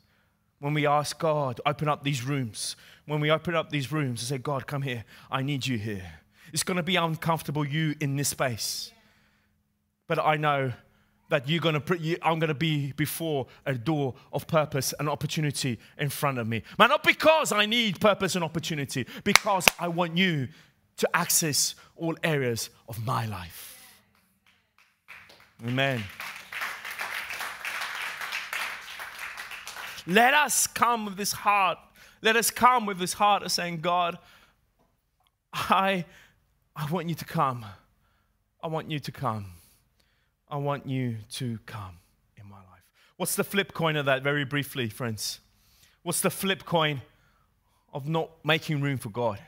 [0.58, 2.76] When we ask God, open up these rooms.
[3.06, 5.04] When we open up these rooms and say, God, come here.
[5.30, 6.20] I need you here.
[6.52, 8.92] It's going to be uncomfortable, you in this space.
[10.06, 10.72] But I know
[11.30, 15.78] that you're going to, I'm going to be before a door of purpose and opportunity
[15.98, 16.62] in front of me.
[16.78, 20.48] Man, not because I need purpose and opportunity, because I want you
[20.98, 23.78] to access all areas of my life.
[25.66, 26.04] Amen.
[30.06, 31.78] Let us come with this heart.
[32.22, 34.18] Let us come with this heart of saying, God,
[35.52, 36.04] I,
[36.74, 37.64] I want you to come.
[38.62, 39.46] I want you to come.
[40.48, 41.98] I want you to come
[42.36, 42.84] in my life.
[43.16, 45.40] What's the flip coin of that, very briefly, friends?
[46.02, 47.02] What's the flip coin
[47.92, 49.38] of not making room for God?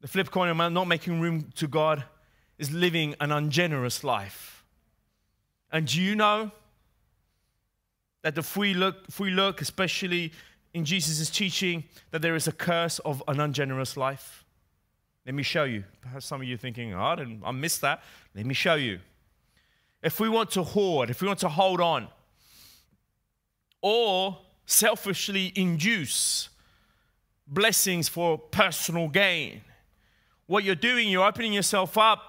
[0.00, 2.04] The flip coin of not making room to God
[2.58, 4.64] is living an ungenerous life.
[5.70, 6.50] And do you know
[8.22, 10.32] that if we look, if we look especially
[10.74, 14.44] in Jesus' teaching, that there is a curse of an ungenerous life?
[15.26, 15.84] Let me show you.
[16.00, 18.02] Perhaps some of you thinking, oh, I, didn't, I missed that.
[18.34, 18.98] Let me show you.
[20.02, 22.08] If we want to hoard, if we want to hold on,
[23.80, 26.48] or selfishly induce
[27.46, 29.60] blessings for personal gain,
[30.46, 32.20] what you're doing, you're opening yourself up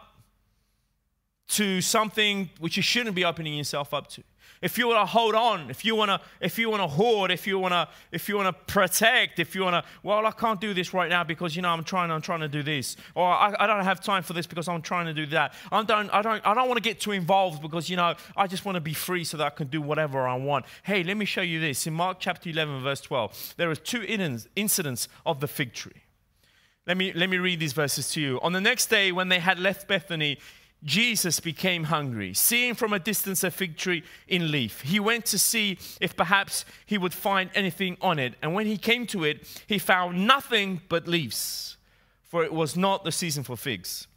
[1.48, 4.24] to something which you shouldn't be opening yourself up to.
[4.63, 7.32] If you want to hold on, if you want to, if you want to hoard,
[7.32, 10.32] if you want to, if you want to protect, if you want to, well, I
[10.32, 12.95] can't do this right now because you know I'm trying, I'm trying to do this,
[13.13, 15.54] or I, I don't have time for this because I'm trying to do that.
[15.69, 18.47] I don't, I don't, I don't want to get too involved because you know I
[18.47, 20.63] just want to be free so that I can do whatever I want.
[20.84, 23.56] Hey, let me show you this in Mark chapter 11, verse 12.
[23.58, 24.06] There are two
[24.56, 26.04] incidents of the fig tree.
[26.88, 28.39] Let me, let me read these verses to you.
[28.41, 30.38] On the next day, when they had left Bethany,
[30.84, 32.34] Jesus became hungry.
[32.34, 36.65] Seeing from a distance a fig tree in leaf, he went to see if perhaps
[36.86, 38.36] he would find anything on it.
[38.41, 41.78] And when he came to it, he found nothing but leaves,
[42.24, 44.08] for it was not the season for figs.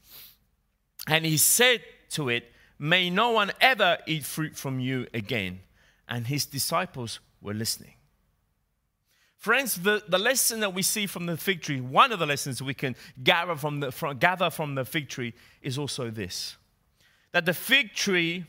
[1.06, 5.60] And he said to it, May no one ever eat fruit from you again.
[6.08, 7.95] And his disciples were listening.
[9.46, 12.60] Friends, the, the lesson that we see from the fig tree, one of the lessons
[12.60, 16.56] we can gather from, the, from, gather from the fig tree is also this
[17.30, 18.44] that the fig tree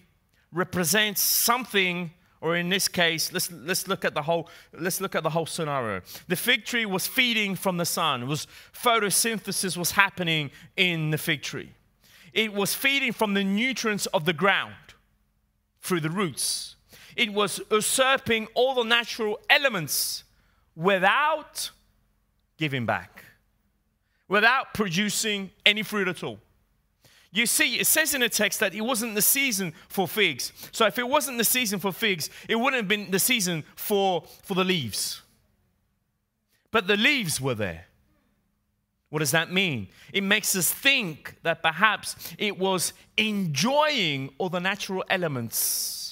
[0.52, 2.10] represents something
[2.42, 5.46] or in this case let's, let's look at the whole let's look at the whole
[5.46, 6.02] scenario.
[6.30, 11.44] The fig tree was feeding from the sun was photosynthesis was happening in the fig
[11.44, 11.74] tree.
[12.34, 14.74] It was feeding from the nutrients of the ground
[15.80, 16.76] through the roots.
[17.16, 20.24] It was usurping all the natural elements
[20.78, 21.72] without
[22.58, 23.26] giving back,
[24.30, 26.40] without producing any fruit at all.
[27.32, 30.54] You see, it says in the text that it wasn't the season for figs.
[30.72, 34.24] So if it wasn't the season for figs, it wouldn't have been the season for,
[34.44, 35.22] for the leaves.
[36.72, 37.86] But the leaves were there.
[39.10, 39.88] What does that mean?
[40.14, 46.07] It makes us think that perhaps it was enjoying all the natural elements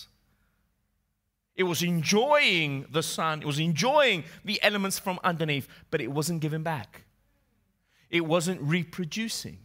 [1.56, 6.42] it was enjoying the sun, it was enjoying the elements from underneath, but it wasn't
[6.42, 7.04] giving back.
[8.10, 9.60] It wasn't reproducing.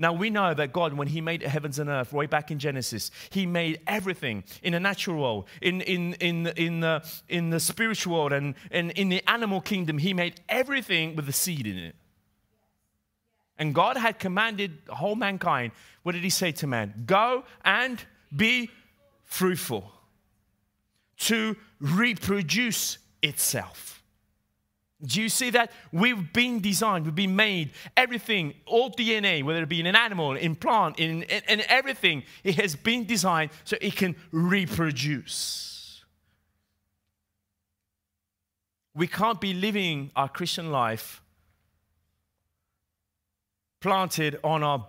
[0.00, 3.10] Now we know that God, when He made heavens and earth, way back in Genesis,
[3.30, 8.14] He made everything in a natural world, in, in, in, in, the, in the spiritual
[8.14, 11.96] world, and, and in the animal kingdom, He made everything with a seed in it.
[13.58, 15.72] And God had commanded the whole mankind,
[16.04, 17.02] what did He say to man?
[17.06, 18.00] Go and
[18.34, 18.70] be
[19.24, 19.92] fruitful
[21.18, 24.02] to reproduce itself.
[25.04, 25.70] Do you see that?
[25.92, 30.34] We've been designed, we've been made, everything, all DNA, whether it be in an animal,
[30.34, 36.04] in plant, in, in, in everything, it has been designed so it can reproduce.
[38.94, 41.22] We can't be living our Christian life
[43.80, 44.84] planted on our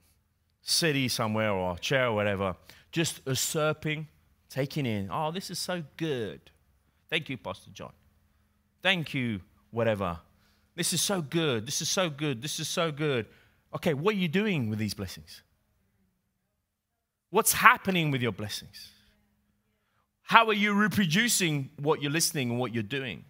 [0.60, 2.54] city somewhere or chair or whatever,
[2.92, 4.08] just usurping
[4.50, 6.40] taking in, oh, this is so good.
[7.10, 7.92] Thank you, Pastor John.
[8.82, 9.40] Thank you,
[9.70, 10.18] whatever.
[10.74, 11.66] This is so good.
[11.66, 12.42] This is so good.
[12.42, 13.26] This is so good.
[13.74, 15.42] Okay, what are you doing with these blessings?
[17.30, 18.88] What's happening with your blessings?
[20.22, 23.24] How are you reproducing what you're listening and what you're doing?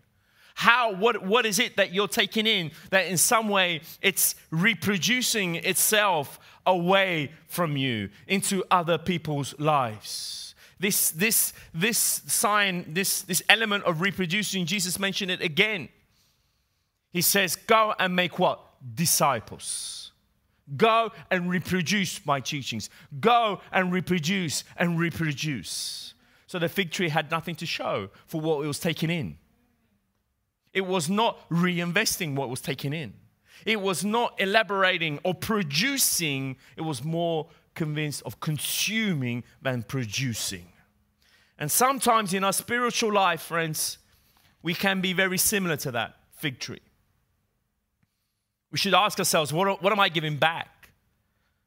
[0.54, 5.54] How, what, what is it that you're taking in that in some way it's reproducing
[5.54, 10.47] itself away from you into other people's lives?
[10.80, 15.88] This, this, this sign, this, this element of reproducing, Jesus mentioned it again.
[17.10, 18.60] He says, Go and make what?
[18.94, 20.12] Disciples.
[20.76, 22.90] Go and reproduce my teachings.
[23.20, 26.14] Go and reproduce and reproduce.
[26.46, 29.38] So the fig tree had nothing to show for what it was taking in.
[30.72, 33.14] It was not reinvesting what was taken in.
[33.64, 36.56] It was not elaborating or producing.
[36.76, 37.48] It was more
[37.78, 40.66] convinced of consuming than producing.
[41.58, 43.98] And sometimes in our spiritual life, friends,
[44.62, 46.82] we can be very similar to that fig tree.
[48.70, 50.90] We should ask ourselves what, what am I giving back?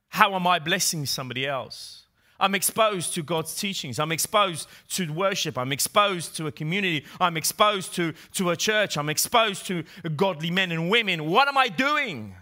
[0.09, 2.03] How am I blessing somebody else?
[2.39, 3.99] I'm exposed to God's teachings.
[3.99, 5.57] I'm exposed to worship.
[5.57, 7.05] I'm exposed to a community.
[7.19, 8.97] I'm exposed to, to a church.
[8.97, 9.83] I'm exposed to
[10.15, 11.29] godly men and women.
[11.29, 12.35] What am I doing?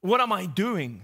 [0.00, 1.02] What am I doing?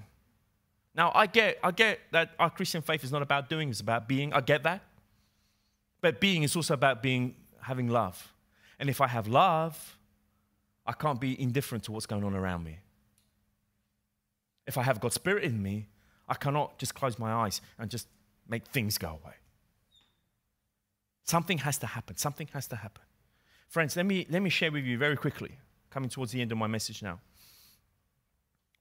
[0.94, 4.08] Now, I get, I get that our Christian faith is not about doing, it's about
[4.08, 4.32] being.
[4.32, 4.82] I get that.
[6.00, 8.32] But being is also about being, having love.
[8.78, 9.98] And if I have love,
[10.86, 12.78] I can't be indifferent to what's going on around me.
[14.66, 15.88] If I have God's Spirit in me,
[16.28, 18.06] I cannot just close my eyes and just
[18.48, 19.34] make things go away.
[21.24, 22.16] Something has to happen.
[22.16, 23.02] Something has to happen.
[23.68, 25.52] Friends, let me, let me share with you very quickly,
[25.90, 27.18] coming towards the end of my message now.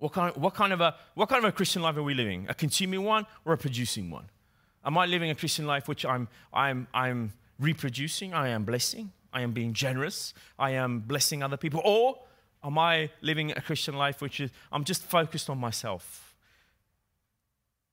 [0.04, 2.46] What kind, what, kind of a, what kind of a Christian life are we living?
[2.50, 4.26] A consuming one or a producing one?
[4.84, 8.34] Am I living a Christian life which I'm, I'm, I'm reproducing?
[8.34, 9.14] I am blessing?
[9.32, 10.34] I am being generous?
[10.60, 11.82] I am blessing other people?
[11.86, 12.20] Or
[12.66, 16.36] am I living a Christian life which is I'm just focused on myself?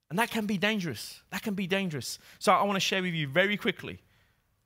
[0.09, 1.21] And that can be dangerous.
[1.29, 2.19] That can be dangerous.
[2.39, 3.99] So I want to share with you very quickly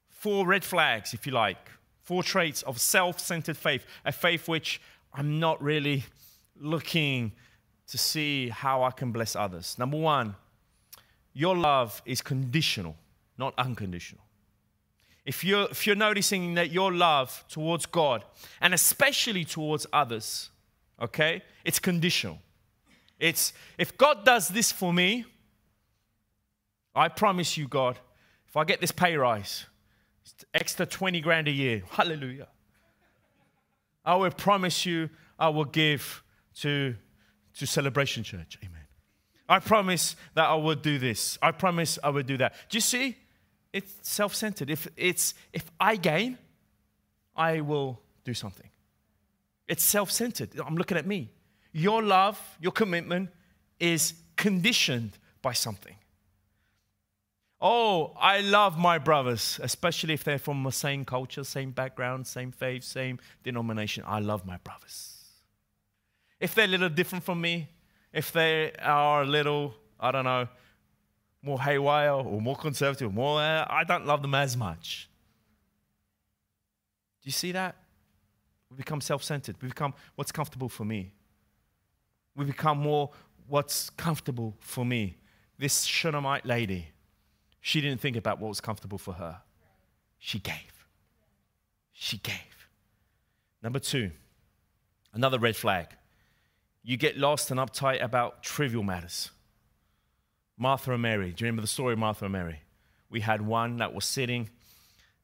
[0.09, 1.69] four red flags, if you like,
[2.01, 4.81] four traits of self centered faith, a faith which
[5.13, 6.05] I'm not really
[6.59, 7.31] looking
[7.87, 9.77] to see how I can bless others.
[9.77, 10.35] Number one,
[11.33, 12.95] your love is conditional,
[13.37, 14.23] not unconditional.
[15.25, 18.23] If you're, if you're noticing that your love towards God,
[18.61, 20.49] and especially towards others,
[21.01, 22.39] okay, it's conditional.
[23.19, 25.25] It's if God does this for me,
[26.95, 27.99] I promise you, God,
[28.47, 29.65] if I get this pay rise,
[30.53, 32.47] extra 20 grand a year, hallelujah.
[34.05, 36.23] I will promise you I will give
[36.61, 36.95] to,
[37.57, 38.57] to Celebration Church.
[38.63, 38.81] Amen.
[39.47, 41.37] I promise that I will do this.
[41.41, 42.55] I promise I will do that.
[42.69, 43.17] Do you see?
[43.71, 44.69] It's self centered.
[44.69, 46.37] If, it's, if I gain,
[47.35, 48.69] I will do something.
[49.67, 50.49] It's self centered.
[50.65, 51.29] I'm looking at me.
[51.73, 53.29] Your love, your commitment
[53.79, 55.95] is conditioned by something.
[57.59, 62.51] Oh, I love my brothers, especially if they're from the same culture, same background, same
[62.51, 64.03] faith, same denomination.
[64.05, 65.14] I love my brothers.
[66.45, 67.69] If they're a little different from me,
[68.13, 70.47] if they are a little, I don't know,
[71.41, 75.09] more haywire or more conservative, more, uh, I don't love them as much.
[77.23, 77.75] Do you see that?
[78.69, 79.55] We become self centered.
[79.59, 81.13] We become what's comfortable for me.
[82.35, 83.09] We become more
[83.47, 85.17] what's comfortable for me.
[85.57, 86.89] This Shunammite lady
[87.59, 89.41] she didn't think about what was comfortable for her.
[90.19, 90.85] She gave.
[91.91, 92.69] She gave.
[93.63, 94.11] Number two,
[95.11, 95.87] another red flag.
[96.87, 99.31] You get lost and uptight about trivial matters.
[100.55, 101.31] Martha and Mary.
[101.31, 102.59] Do you remember the story of Martha and Mary?
[103.09, 104.51] We had one that was sitting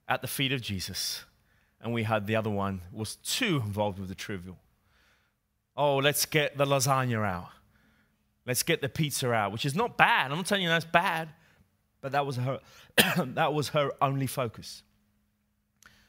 [0.08, 1.24] at the feet of Jesus,
[1.80, 4.58] and we had the other one was too involved with the trivial.
[5.78, 7.50] Oh, let's get the lasagna out.
[8.48, 10.32] Let's get the pizza out, which is not bad.
[10.32, 11.30] I'm not telling you that's bad.
[12.02, 12.60] But that was her,
[13.24, 14.82] that was her only focus.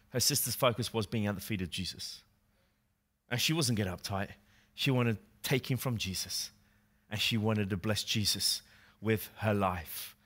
[0.09, 2.23] Her sister's focus was being at the feet of Jesus.
[3.31, 4.29] And she wasn't get uptight.
[4.75, 6.51] She wanted him from Jesus.
[7.11, 8.63] And she wanted to bless Jesus
[9.01, 10.17] with her life.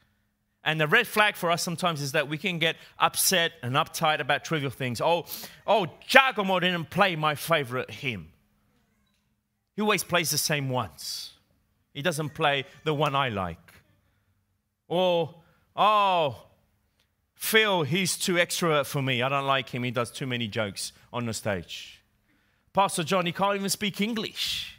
[0.62, 4.20] And the red flag for us sometimes is that we can get upset and uptight
[4.20, 5.00] about trivial things.
[5.00, 5.26] Oh,
[5.66, 8.28] oh, Giacomo didn't play my favorite hymn.
[9.74, 11.32] He always plays the same ones.
[11.92, 13.58] He doesn't play the one I like.
[14.88, 15.36] Or
[15.76, 16.42] Oh,
[17.34, 19.20] Phil, he's too extrovert for me.
[19.22, 19.82] I don't like him.
[19.84, 22.02] He does too many jokes on the stage.
[22.72, 24.75] Pastor John, he can't even speak English.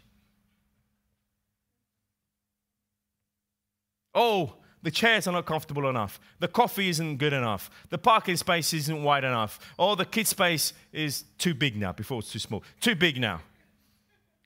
[4.18, 6.20] Oh, the chairs are not comfortable enough.
[6.40, 7.70] The coffee isn't good enough.
[7.90, 9.60] The parking space isn't wide enough.
[9.78, 11.92] Oh, the kid space is too big now.
[11.92, 12.64] Before it's too small.
[12.82, 13.42] Too big now.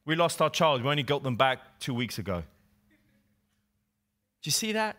[0.06, 0.84] We lost our child.
[0.84, 2.42] We only got them back two weeks ago.
[4.42, 4.98] Do you see that?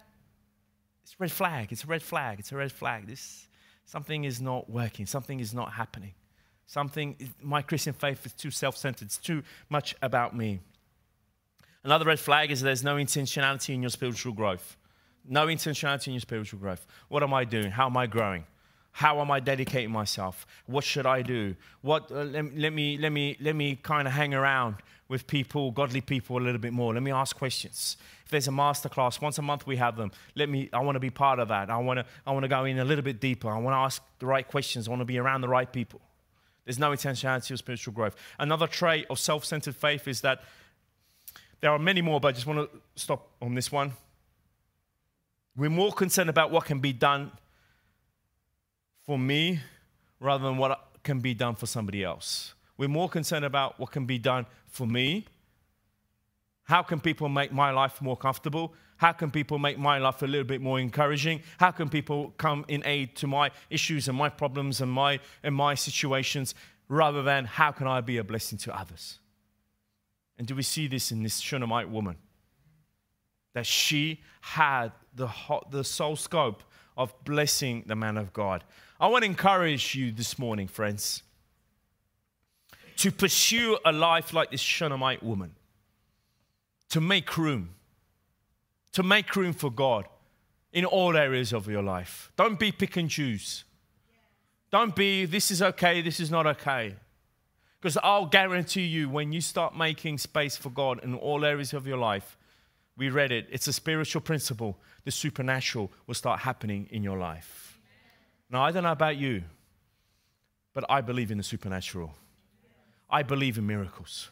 [1.03, 1.73] it's a red flag.
[1.73, 2.39] It's a red flag.
[2.39, 3.07] It's a red flag.
[3.07, 3.49] This
[3.85, 5.05] something is not working.
[5.05, 6.15] Something is not happening.
[6.67, 9.05] Something my Christian faith is too self-centered.
[9.05, 10.61] It's too much about me.
[11.85, 14.77] Another red flag is there's no intentionality in your spiritual growth.
[15.29, 16.87] No intentionality in your spiritual growth.
[17.09, 17.71] What am I doing?
[17.71, 18.45] How am I growing?
[18.93, 20.47] How am I dedicating myself?
[20.67, 21.57] What should I do?
[21.81, 24.77] What, uh, let, let, me, let, me, let me kind of hang around
[25.09, 26.93] with people, godly people, a little bit more.
[26.93, 27.97] Let me ask questions.
[28.25, 30.13] If there's a master class, once a month we have them.
[30.35, 31.71] Let me, I want to be part of that.
[31.71, 33.51] I want to, I want to go in a little bit deeper.
[33.51, 34.89] I want to ask the right questions.
[34.89, 36.01] I want to be around the right people.
[36.65, 38.15] There's no intentionality of spiritual growth.
[38.39, 40.43] Another trait of self centered faith is that
[41.63, 43.93] there are many more, but I just want to stop on this one.
[45.57, 47.31] We're more concerned about what can be done
[49.07, 49.61] for me
[50.19, 52.55] rather than what can be done for somebody else.
[52.77, 55.27] We're more concerned about what can be done for me.
[56.65, 58.75] How can people make my life more comfortable?
[58.97, 61.43] How can people make my life a little bit more encouraging?
[61.59, 65.55] How can people come in aid to my issues and my problems and my, and
[65.55, 66.57] my situations
[66.89, 69.19] rather than how can I be a blessing to others?
[70.43, 72.17] And do we see this in this Shunammite woman?
[73.55, 75.31] That she had the,
[75.71, 76.65] the sole scope
[76.97, 78.65] of blessing the man of God.
[78.99, 81.23] I want to encourage you this morning, friends,
[82.97, 85.53] to pursue a life like this Shunammite woman,
[86.89, 87.77] to make room,
[88.95, 90.09] to make room for God
[90.73, 92.33] in all areas of your life.
[92.37, 93.63] Don't be pick and choose.
[94.73, 96.97] Don't be, this is okay, this is not okay.
[97.83, 101.85] Because I'll guarantee you, when you start making space for God in all areas of
[101.85, 102.39] your life,
[102.97, 104.79] we read it, it's a spiritual principle.
[105.05, 107.81] The supernatural will start happening in your life.
[108.49, 109.43] Now, I don't know about you,
[110.73, 112.15] but I believe in the supernatural.
[113.11, 114.31] I believe in miracles.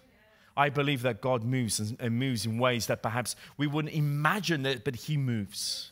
[0.56, 4.84] I believe that God moves and, moves in ways that perhaps we wouldn't imagine that,
[4.84, 5.90] but He moves.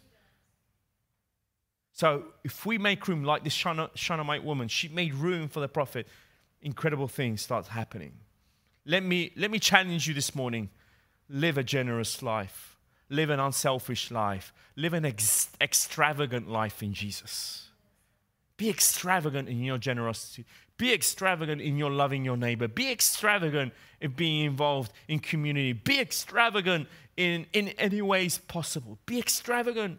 [1.92, 6.06] So, if we make room, like this Shunammite woman, she made room for the prophet,
[6.62, 8.12] incredible things start happening.
[8.84, 10.70] Let me, let me challenge you this morning
[11.28, 12.78] live a generous life,
[13.11, 17.68] live an unselfish life, live an ex- extravagant life in Jesus.
[18.56, 20.44] Be extravagant in your generosity.
[20.78, 22.68] Be extravagant in your loving your neighbor.
[22.68, 25.72] Be extravagant in being involved in community.
[25.72, 28.98] Be extravagant in, in any ways possible.
[29.06, 29.98] Be extravagant.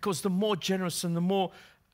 [0.00, 1.50] Because the more generous and the more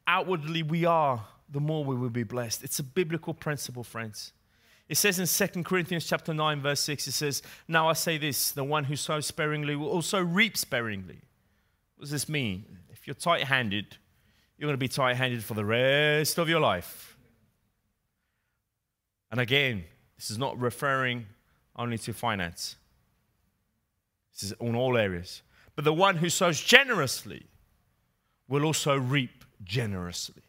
[0.07, 2.62] outwardly we are, the more we will be blessed.
[2.62, 4.32] It's a biblical principle, friends.
[4.88, 8.52] It says in 2 Corinthians chapter 9, verse 6, it says, Now I say this,
[8.52, 11.22] the one who sows sparingly will also reap sparingly.
[11.96, 12.66] What does this mean?
[12.90, 13.96] If you're tight handed,
[14.59, 17.16] you're going to be tight handed for the rest of your life.
[19.30, 19.84] And again,
[20.16, 21.26] this is not referring
[21.76, 22.76] only to finance,
[24.32, 25.42] this is on all areas.
[25.74, 27.46] But the one who sows generously
[28.49, 30.42] will also reap generously.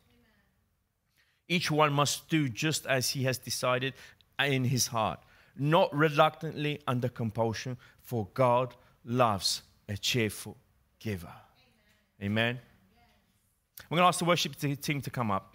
[1.48, 3.94] Each one must do just as he has decided
[4.40, 5.20] in his heart,
[5.58, 10.58] not reluctantly under compulsion, for God loves a cheerful
[11.00, 11.32] giver.
[12.22, 12.32] Amen.
[12.32, 12.60] Amen.
[13.90, 15.54] We're going to ask the worship team to come up.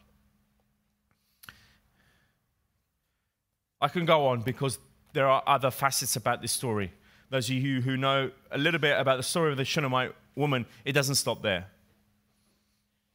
[3.81, 4.79] I can go on because
[5.13, 6.93] there are other facets about this story.
[7.31, 10.67] Those of you who know a little bit about the story of the Shunammite woman,
[10.85, 11.67] it doesn't stop there.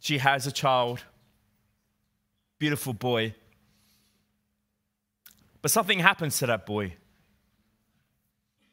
[0.06, 1.02] She has a child
[2.60, 3.34] beautiful boy.
[5.64, 6.94] But something happens to that boy.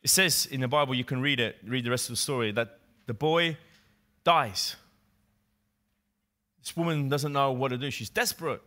[0.02, 2.52] It says in the Bible, you can read it, read the rest of the story,
[2.52, 3.56] that the boy
[4.24, 4.76] dies.
[6.60, 7.90] This woman doesn't know what to do.
[7.90, 8.60] She's desperate.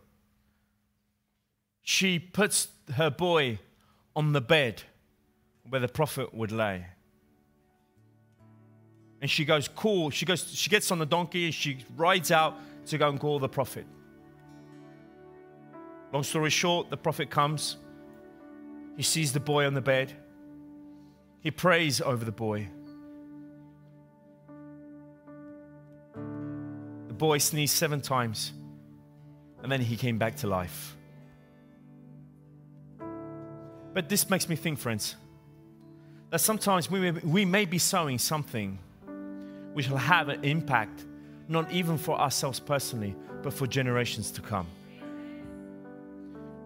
[1.82, 3.60] She puts her boy
[4.16, 4.82] on the bed
[5.68, 6.86] where the prophet would lay.
[9.20, 10.10] And she goes, Call.
[10.10, 12.54] She goes, she gets on the donkey and she rides out
[12.86, 13.86] to go and call the prophet.
[16.12, 17.76] Long story short, the prophet comes.
[18.96, 20.12] He sees the boy on the bed.
[21.40, 22.68] He prays over the boy.
[27.08, 28.52] The boy sneezed seven times
[29.62, 30.96] and then he came back to life.
[33.92, 35.16] But this makes me think, friends,
[36.30, 38.78] that sometimes we may, we may be sowing something
[39.76, 41.04] which shall have an impact,
[41.48, 44.66] not even for ourselves personally, but for generations to come.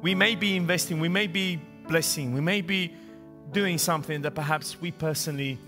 [0.01, 2.95] We may be investing, we may be blessing, we may be
[3.51, 5.59] doing something that perhaps we personally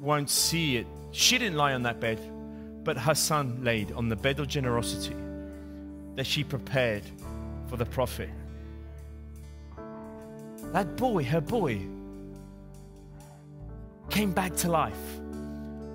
[0.00, 0.88] won't see it.
[1.12, 2.18] She didn't lie on that bed,
[2.82, 5.14] but her son laid on the bed of generosity
[6.16, 7.04] that she prepared
[7.68, 8.28] for the prophet.
[10.72, 11.80] That boy, her boy,
[14.08, 15.20] came back to life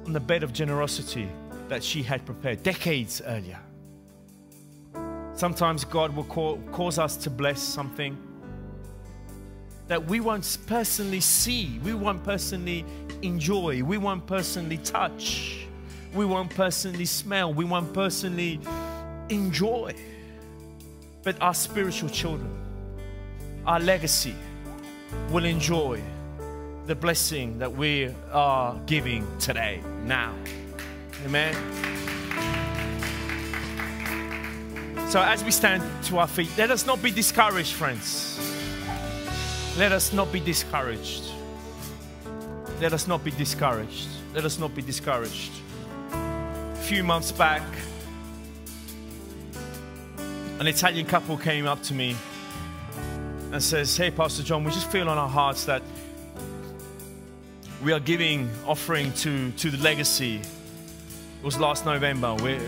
[0.06, 1.28] on the bed of generosity
[1.68, 3.60] that she had prepared decades earlier.
[5.34, 8.18] Sometimes God will call, cause us to bless something
[9.88, 12.86] that we won't personally see, we won't personally
[13.22, 15.68] enjoy, we won't personally touch,
[16.14, 18.60] we won't personally smell, we won't personally
[19.30, 19.94] enjoy.
[21.24, 22.50] But our spiritual children,
[23.66, 24.36] our legacy,
[25.32, 26.02] will enjoy
[26.86, 30.36] the blessing that we are giving today, now.
[31.26, 31.56] Amen.
[35.10, 38.40] So, as we stand to our feet, let us not be discouraged, friends.
[39.78, 41.32] Let us not be discouraged.
[42.80, 44.08] Let us not be discouraged.
[44.34, 45.52] Let us not be discouraged.
[46.12, 47.64] A few months back,
[50.60, 52.16] an Italian couple came up to me
[53.52, 55.82] and says, Hey, Pastor John, we just feel on our hearts that
[57.84, 60.38] we are giving offering to, to the legacy.
[60.38, 62.34] It was last November.
[62.36, 62.60] We,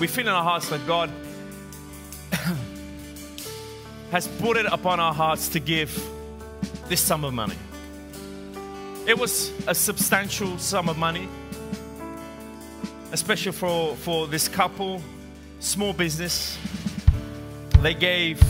[0.00, 1.10] we feel in our hearts that God
[4.10, 6.02] has put it upon our hearts to give
[6.88, 7.56] this sum of money.
[9.06, 11.28] It was a substantial sum of money,
[13.12, 15.02] especially for, for this couple,
[15.60, 16.58] small business.
[17.80, 18.42] They gave,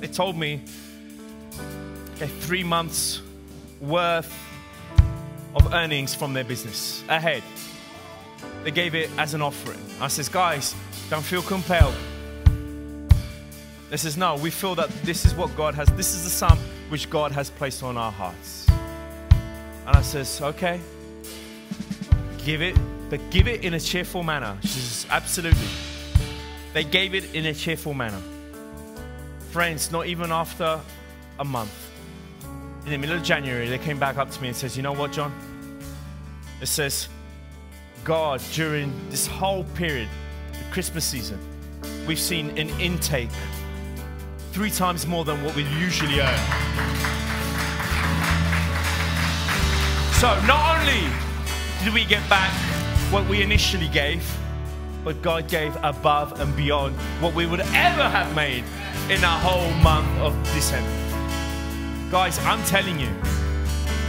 [0.00, 0.62] they told me,
[2.14, 3.22] okay, three months
[3.80, 4.32] worth
[5.56, 7.42] of earnings from their business ahead.
[8.62, 9.80] They gave it as an offering.
[10.00, 10.74] I says, guys,
[11.10, 11.94] don't feel compelled.
[13.90, 16.58] They says, no, we feel that this is what God has, this is the sum
[16.88, 18.68] which God has placed on our hearts.
[18.68, 20.80] And I says, okay,
[22.44, 22.76] give it,
[23.08, 24.58] but give it in a cheerful manner.
[24.62, 25.68] She says, absolutely.
[26.74, 28.20] They gave it in a cheerful manner.
[29.52, 30.80] Friends, not even after
[31.38, 31.72] a month,
[32.84, 34.92] in the middle of January, they came back up to me and says, you know
[34.92, 35.32] what, John?
[36.60, 37.08] It says,
[38.02, 40.08] God, during this whole period,
[40.52, 41.38] the Christmas season,
[42.06, 43.30] we've seen an intake
[44.52, 46.38] three times more than what we usually earn.
[50.14, 51.10] So not only
[51.84, 52.50] did we get back
[53.12, 54.24] what we initially gave,
[55.04, 58.64] but God gave above and beyond what we would ever have made
[59.10, 60.90] in our whole month of December.
[62.10, 63.10] Guys, I'm telling you,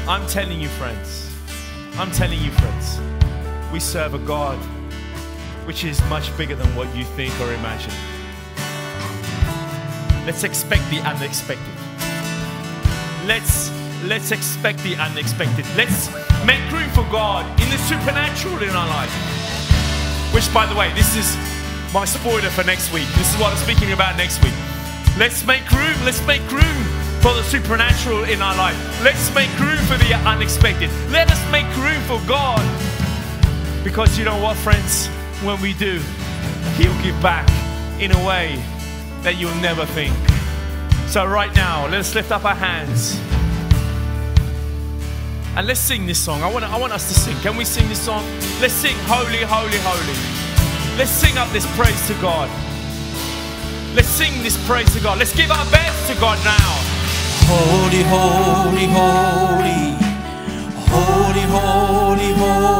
[0.07, 1.26] I'm telling you, friends,
[1.99, 2.99] I'm telling you, friends,
[3.73, 4.59] we serve a God
[5.65, 7.91] which is much bigger than what you think or imagine.
[10.23, 11.73] Let's expect the unexpected.
[13.25, 13.71] Let's
[14.03, 15.65] let's expect the unexpected.
[15.75, 16.13] Let's
[16.45, 19.11] make room for God in the supernatural in our life.
[20.35, 21.35] Which by the way, this is
[21.95, 23.07] my spoiler for next week.
[23.17, 24.53] This is what I'm speaking about next week.
[25.17, 28.77] Let's make room, let's make room for the supernatural in our life.
[29.03, 30.89] Let's make room for the unexpected.
[31.09, 32.61] Let us make room for God.
[33.83, 35.07] Because you know what, friends?
[35.43, 36.01] When we do,
[36.77, 37.47] He'll give back
[37.99, 38.61] in a way
[39.23, 40.15] that you'll never think.
[41.07, 43.19] So, right now, let's lift up our hands
[45.57, 46.43] and let's sing this song.
[46.43, 47.35] I want, I want us to sing.
[47.37, 48.23] Can we sing this song?
[48.61, 50.97] Let's sing Holy, Holy, Holy.
[50.99, 52.47] Let's sing up this praise to God.
[53.95, 55.17] Let's sing this praise to God.
[55.17, 56.86] Let's give our best to God now.
[57.49, 59.95] Holy, holy, holy,
[60.91, 62.76] holy, holy, holy,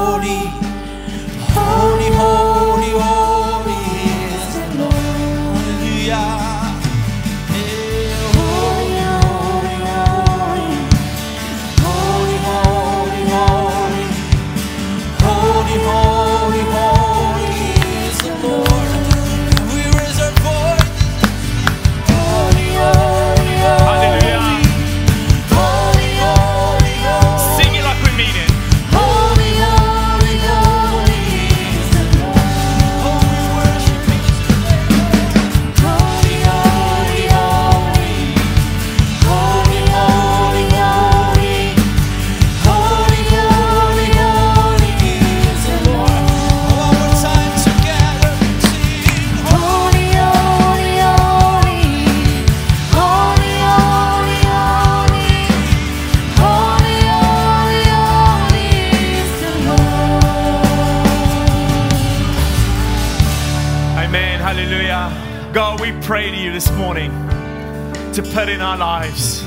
[68.37, 69.41] put in our lives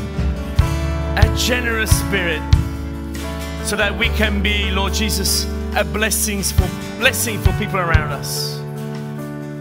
[1.14, 2.43] a generous spirit
[3.62, 5.45] so that we can be, Lord Jesus,
[5.76, 6.68] a blessings for
[6.99, 8.59] blessing for people around us.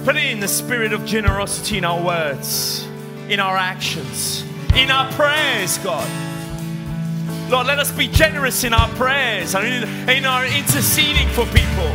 [0.03, 2.87] Put in the spirit of generosity in our words,
[3.29, 4.41] in our actions,
[4.75, 6.09] in our prayers, God.
[7.51, 11.91] Lord, let us be generous in our prayers and in, in our interceding for people.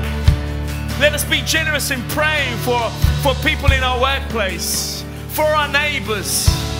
[1.01, 2.79] Let us be generous in praying for,
[3.25, 6.74] for people in our workplace, for our neighbors.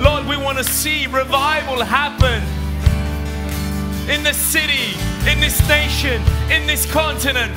[0.00, 2.42] Lord, we want to see revival happen
[4.10, 4.96] in this city,
[5.30, 7.52] in this nation, in this continent.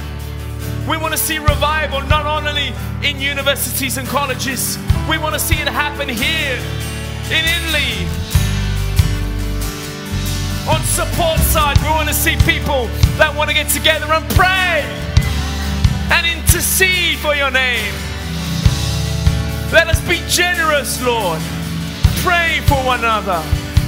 [0.87, 2.73] We want to see revival not only
[3.03, 4.77] in universities and colleges,
[5.09, 6.57] we want to see it happen here
[7.29, 8.07] in Italy.
[10.69, 14.83] On support side, we want to see people that want to get together and pray
[16.11, 17.93] and intercede for your name.
[19.71, 21.41] Let us be generous, Lord,
[22.23, 23.43] praying for one another,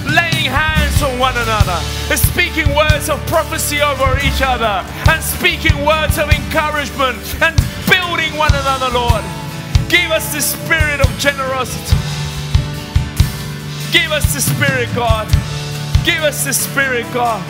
[0.05, 1.77] laying hands on one another,
[2.15, 7.55] speaking words of prophecy over each other, and speaking words of encouragement and
[7.89, 9.23] building one another, Lord.
[9.89, 11.97] Give us the spirit of generosity.
[13.91, 15.27] Give us the spirit, God.
[16.05, 17.41] Give us the spirit, God.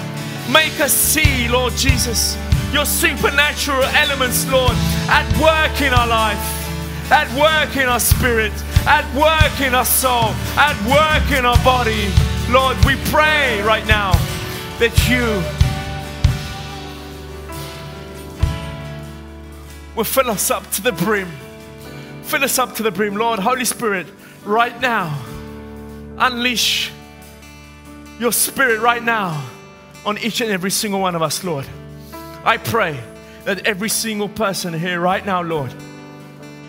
[0.49, 2.38] Make us see, Lord Jesus,
[2.71, 4.73] your supernatural elements, Lord,
[5.09, 6.39] at work in our life,
[7.11, 8.53] at work in our spirit,
[8.86, 12.09] at work in our soul, at work in our body.
[12.49, 14.13] Lord, we pray right now
[14.80, 15.25] that you
[19.95, 21.30] will fill us up to the brim.
[22.23, 23.39] Fill us up to the brim, Lord.
[23.39, 24.07] Holy Spirit,
[24.45, 25.19] right now,
[26.17, 26.91] unleash
[28.19, 29.45] your spirit right now
[30.05, 31.65] on each and every single one of us, Lord.
[32.43, 32.99] I pray
[33.45, 35.73] that every single person here right now, Lord,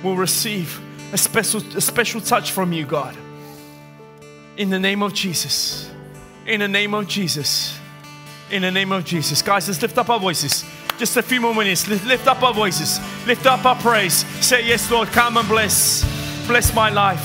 [0.02, 0.80] will receive
[1.12, 3.16] a special, a special touch from you, God.
[4.56, 5.90] In the name of Jesus.
[6.46, 7.78] In the name of Jesus.
[8.50, 9.42] In the name of Jesus.
[9.42, 10.64] Guys, let's lift up our voices.
[10.98, 11.88] Just a few more minutes.
[11.88, 13.00] Lift, lift up our voices.
[13.26, 14.24] Lift up our praise.
[14.44, 16.04] Say, Yes, Lord, come and bless.
[16.46, 17.24] Bless my life.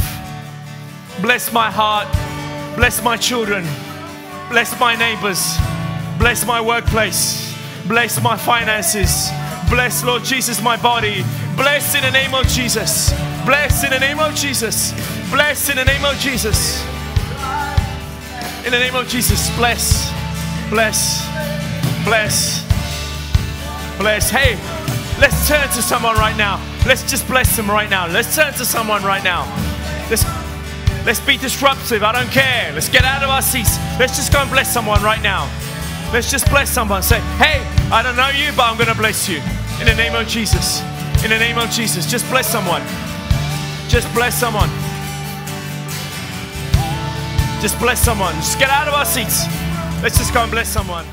[1.22, 2.08] Bless my heart.
[2.76, 3.66] Bless my children.
[4.50, 5.58] Bless my neighbors.
[6.20, 7.54] Bless my workplace.
[7.88, 9.30] Bless my finances.
[9.70, 11.24] Bless, Lord Jesus, my body.
[11.56, 13.12] Bless in the name of Jesus.
[13.46, 14.92] Bless in the name of Jesus.
[15.30, 16.84] Bless in the name of Jesus.
[18.66, 19.56] In the name of Jesus.
[19.56, 20.12] Bless.
[20.70, 21.26] Bless.
[22.04, 22.66] Bless.
[23.98, 24.30] Bless.
[24.30, 24.56] Hey,
[25.20, 26.60] let's turn to someone right now.
[26.86, 28.08] Let's just bless them right now.
[28.08, 29.44] Let's turn to someone right now.
[30.10, 30.24] Let's
[31.06, 32.02] Let's be disruptive.
[32.02, 32.72] I don't care.
[32.74, 33.78] Let's get out of our seats.
[34.00, 35.48] Let's just go and bless someone right now.
[36.12, 37.04] Let's just bless someone.
[37.04, 39.38] Say, hey, I don't know you, but I'm going to bless you.
[39.80, 40.82] In the name of Jesus.
[41.26, 42.06] In the name of Jesus.
[42.06, 42.84] Just bless someone.
[43.90, 44.70] Just bless someone.
[47.60, 48.36] Just bless someone.
[48.36, 49.48] Just get out of our seats.
[50.04, 51.04] Let's just go and bless someone.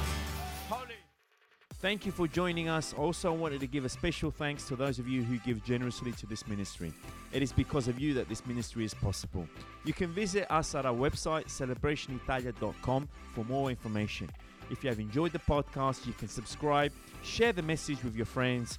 [1.80, 2.92] Thank you for joining us.
[2.92, 6.12] Also, I wanted to give a special thanks to those of you who give generously
[6.12, 6.92] to this ministry.
[7.32, 9.48] It is because of you that this ministry is possible.
[9.86, 14.28] You can visit us at our website, celebrationitalia.com, for more information.
[14.70, 16.92] If you have enjoyed the podcast, you can subscribe,
[17.22, 18.78] share the message with your friends,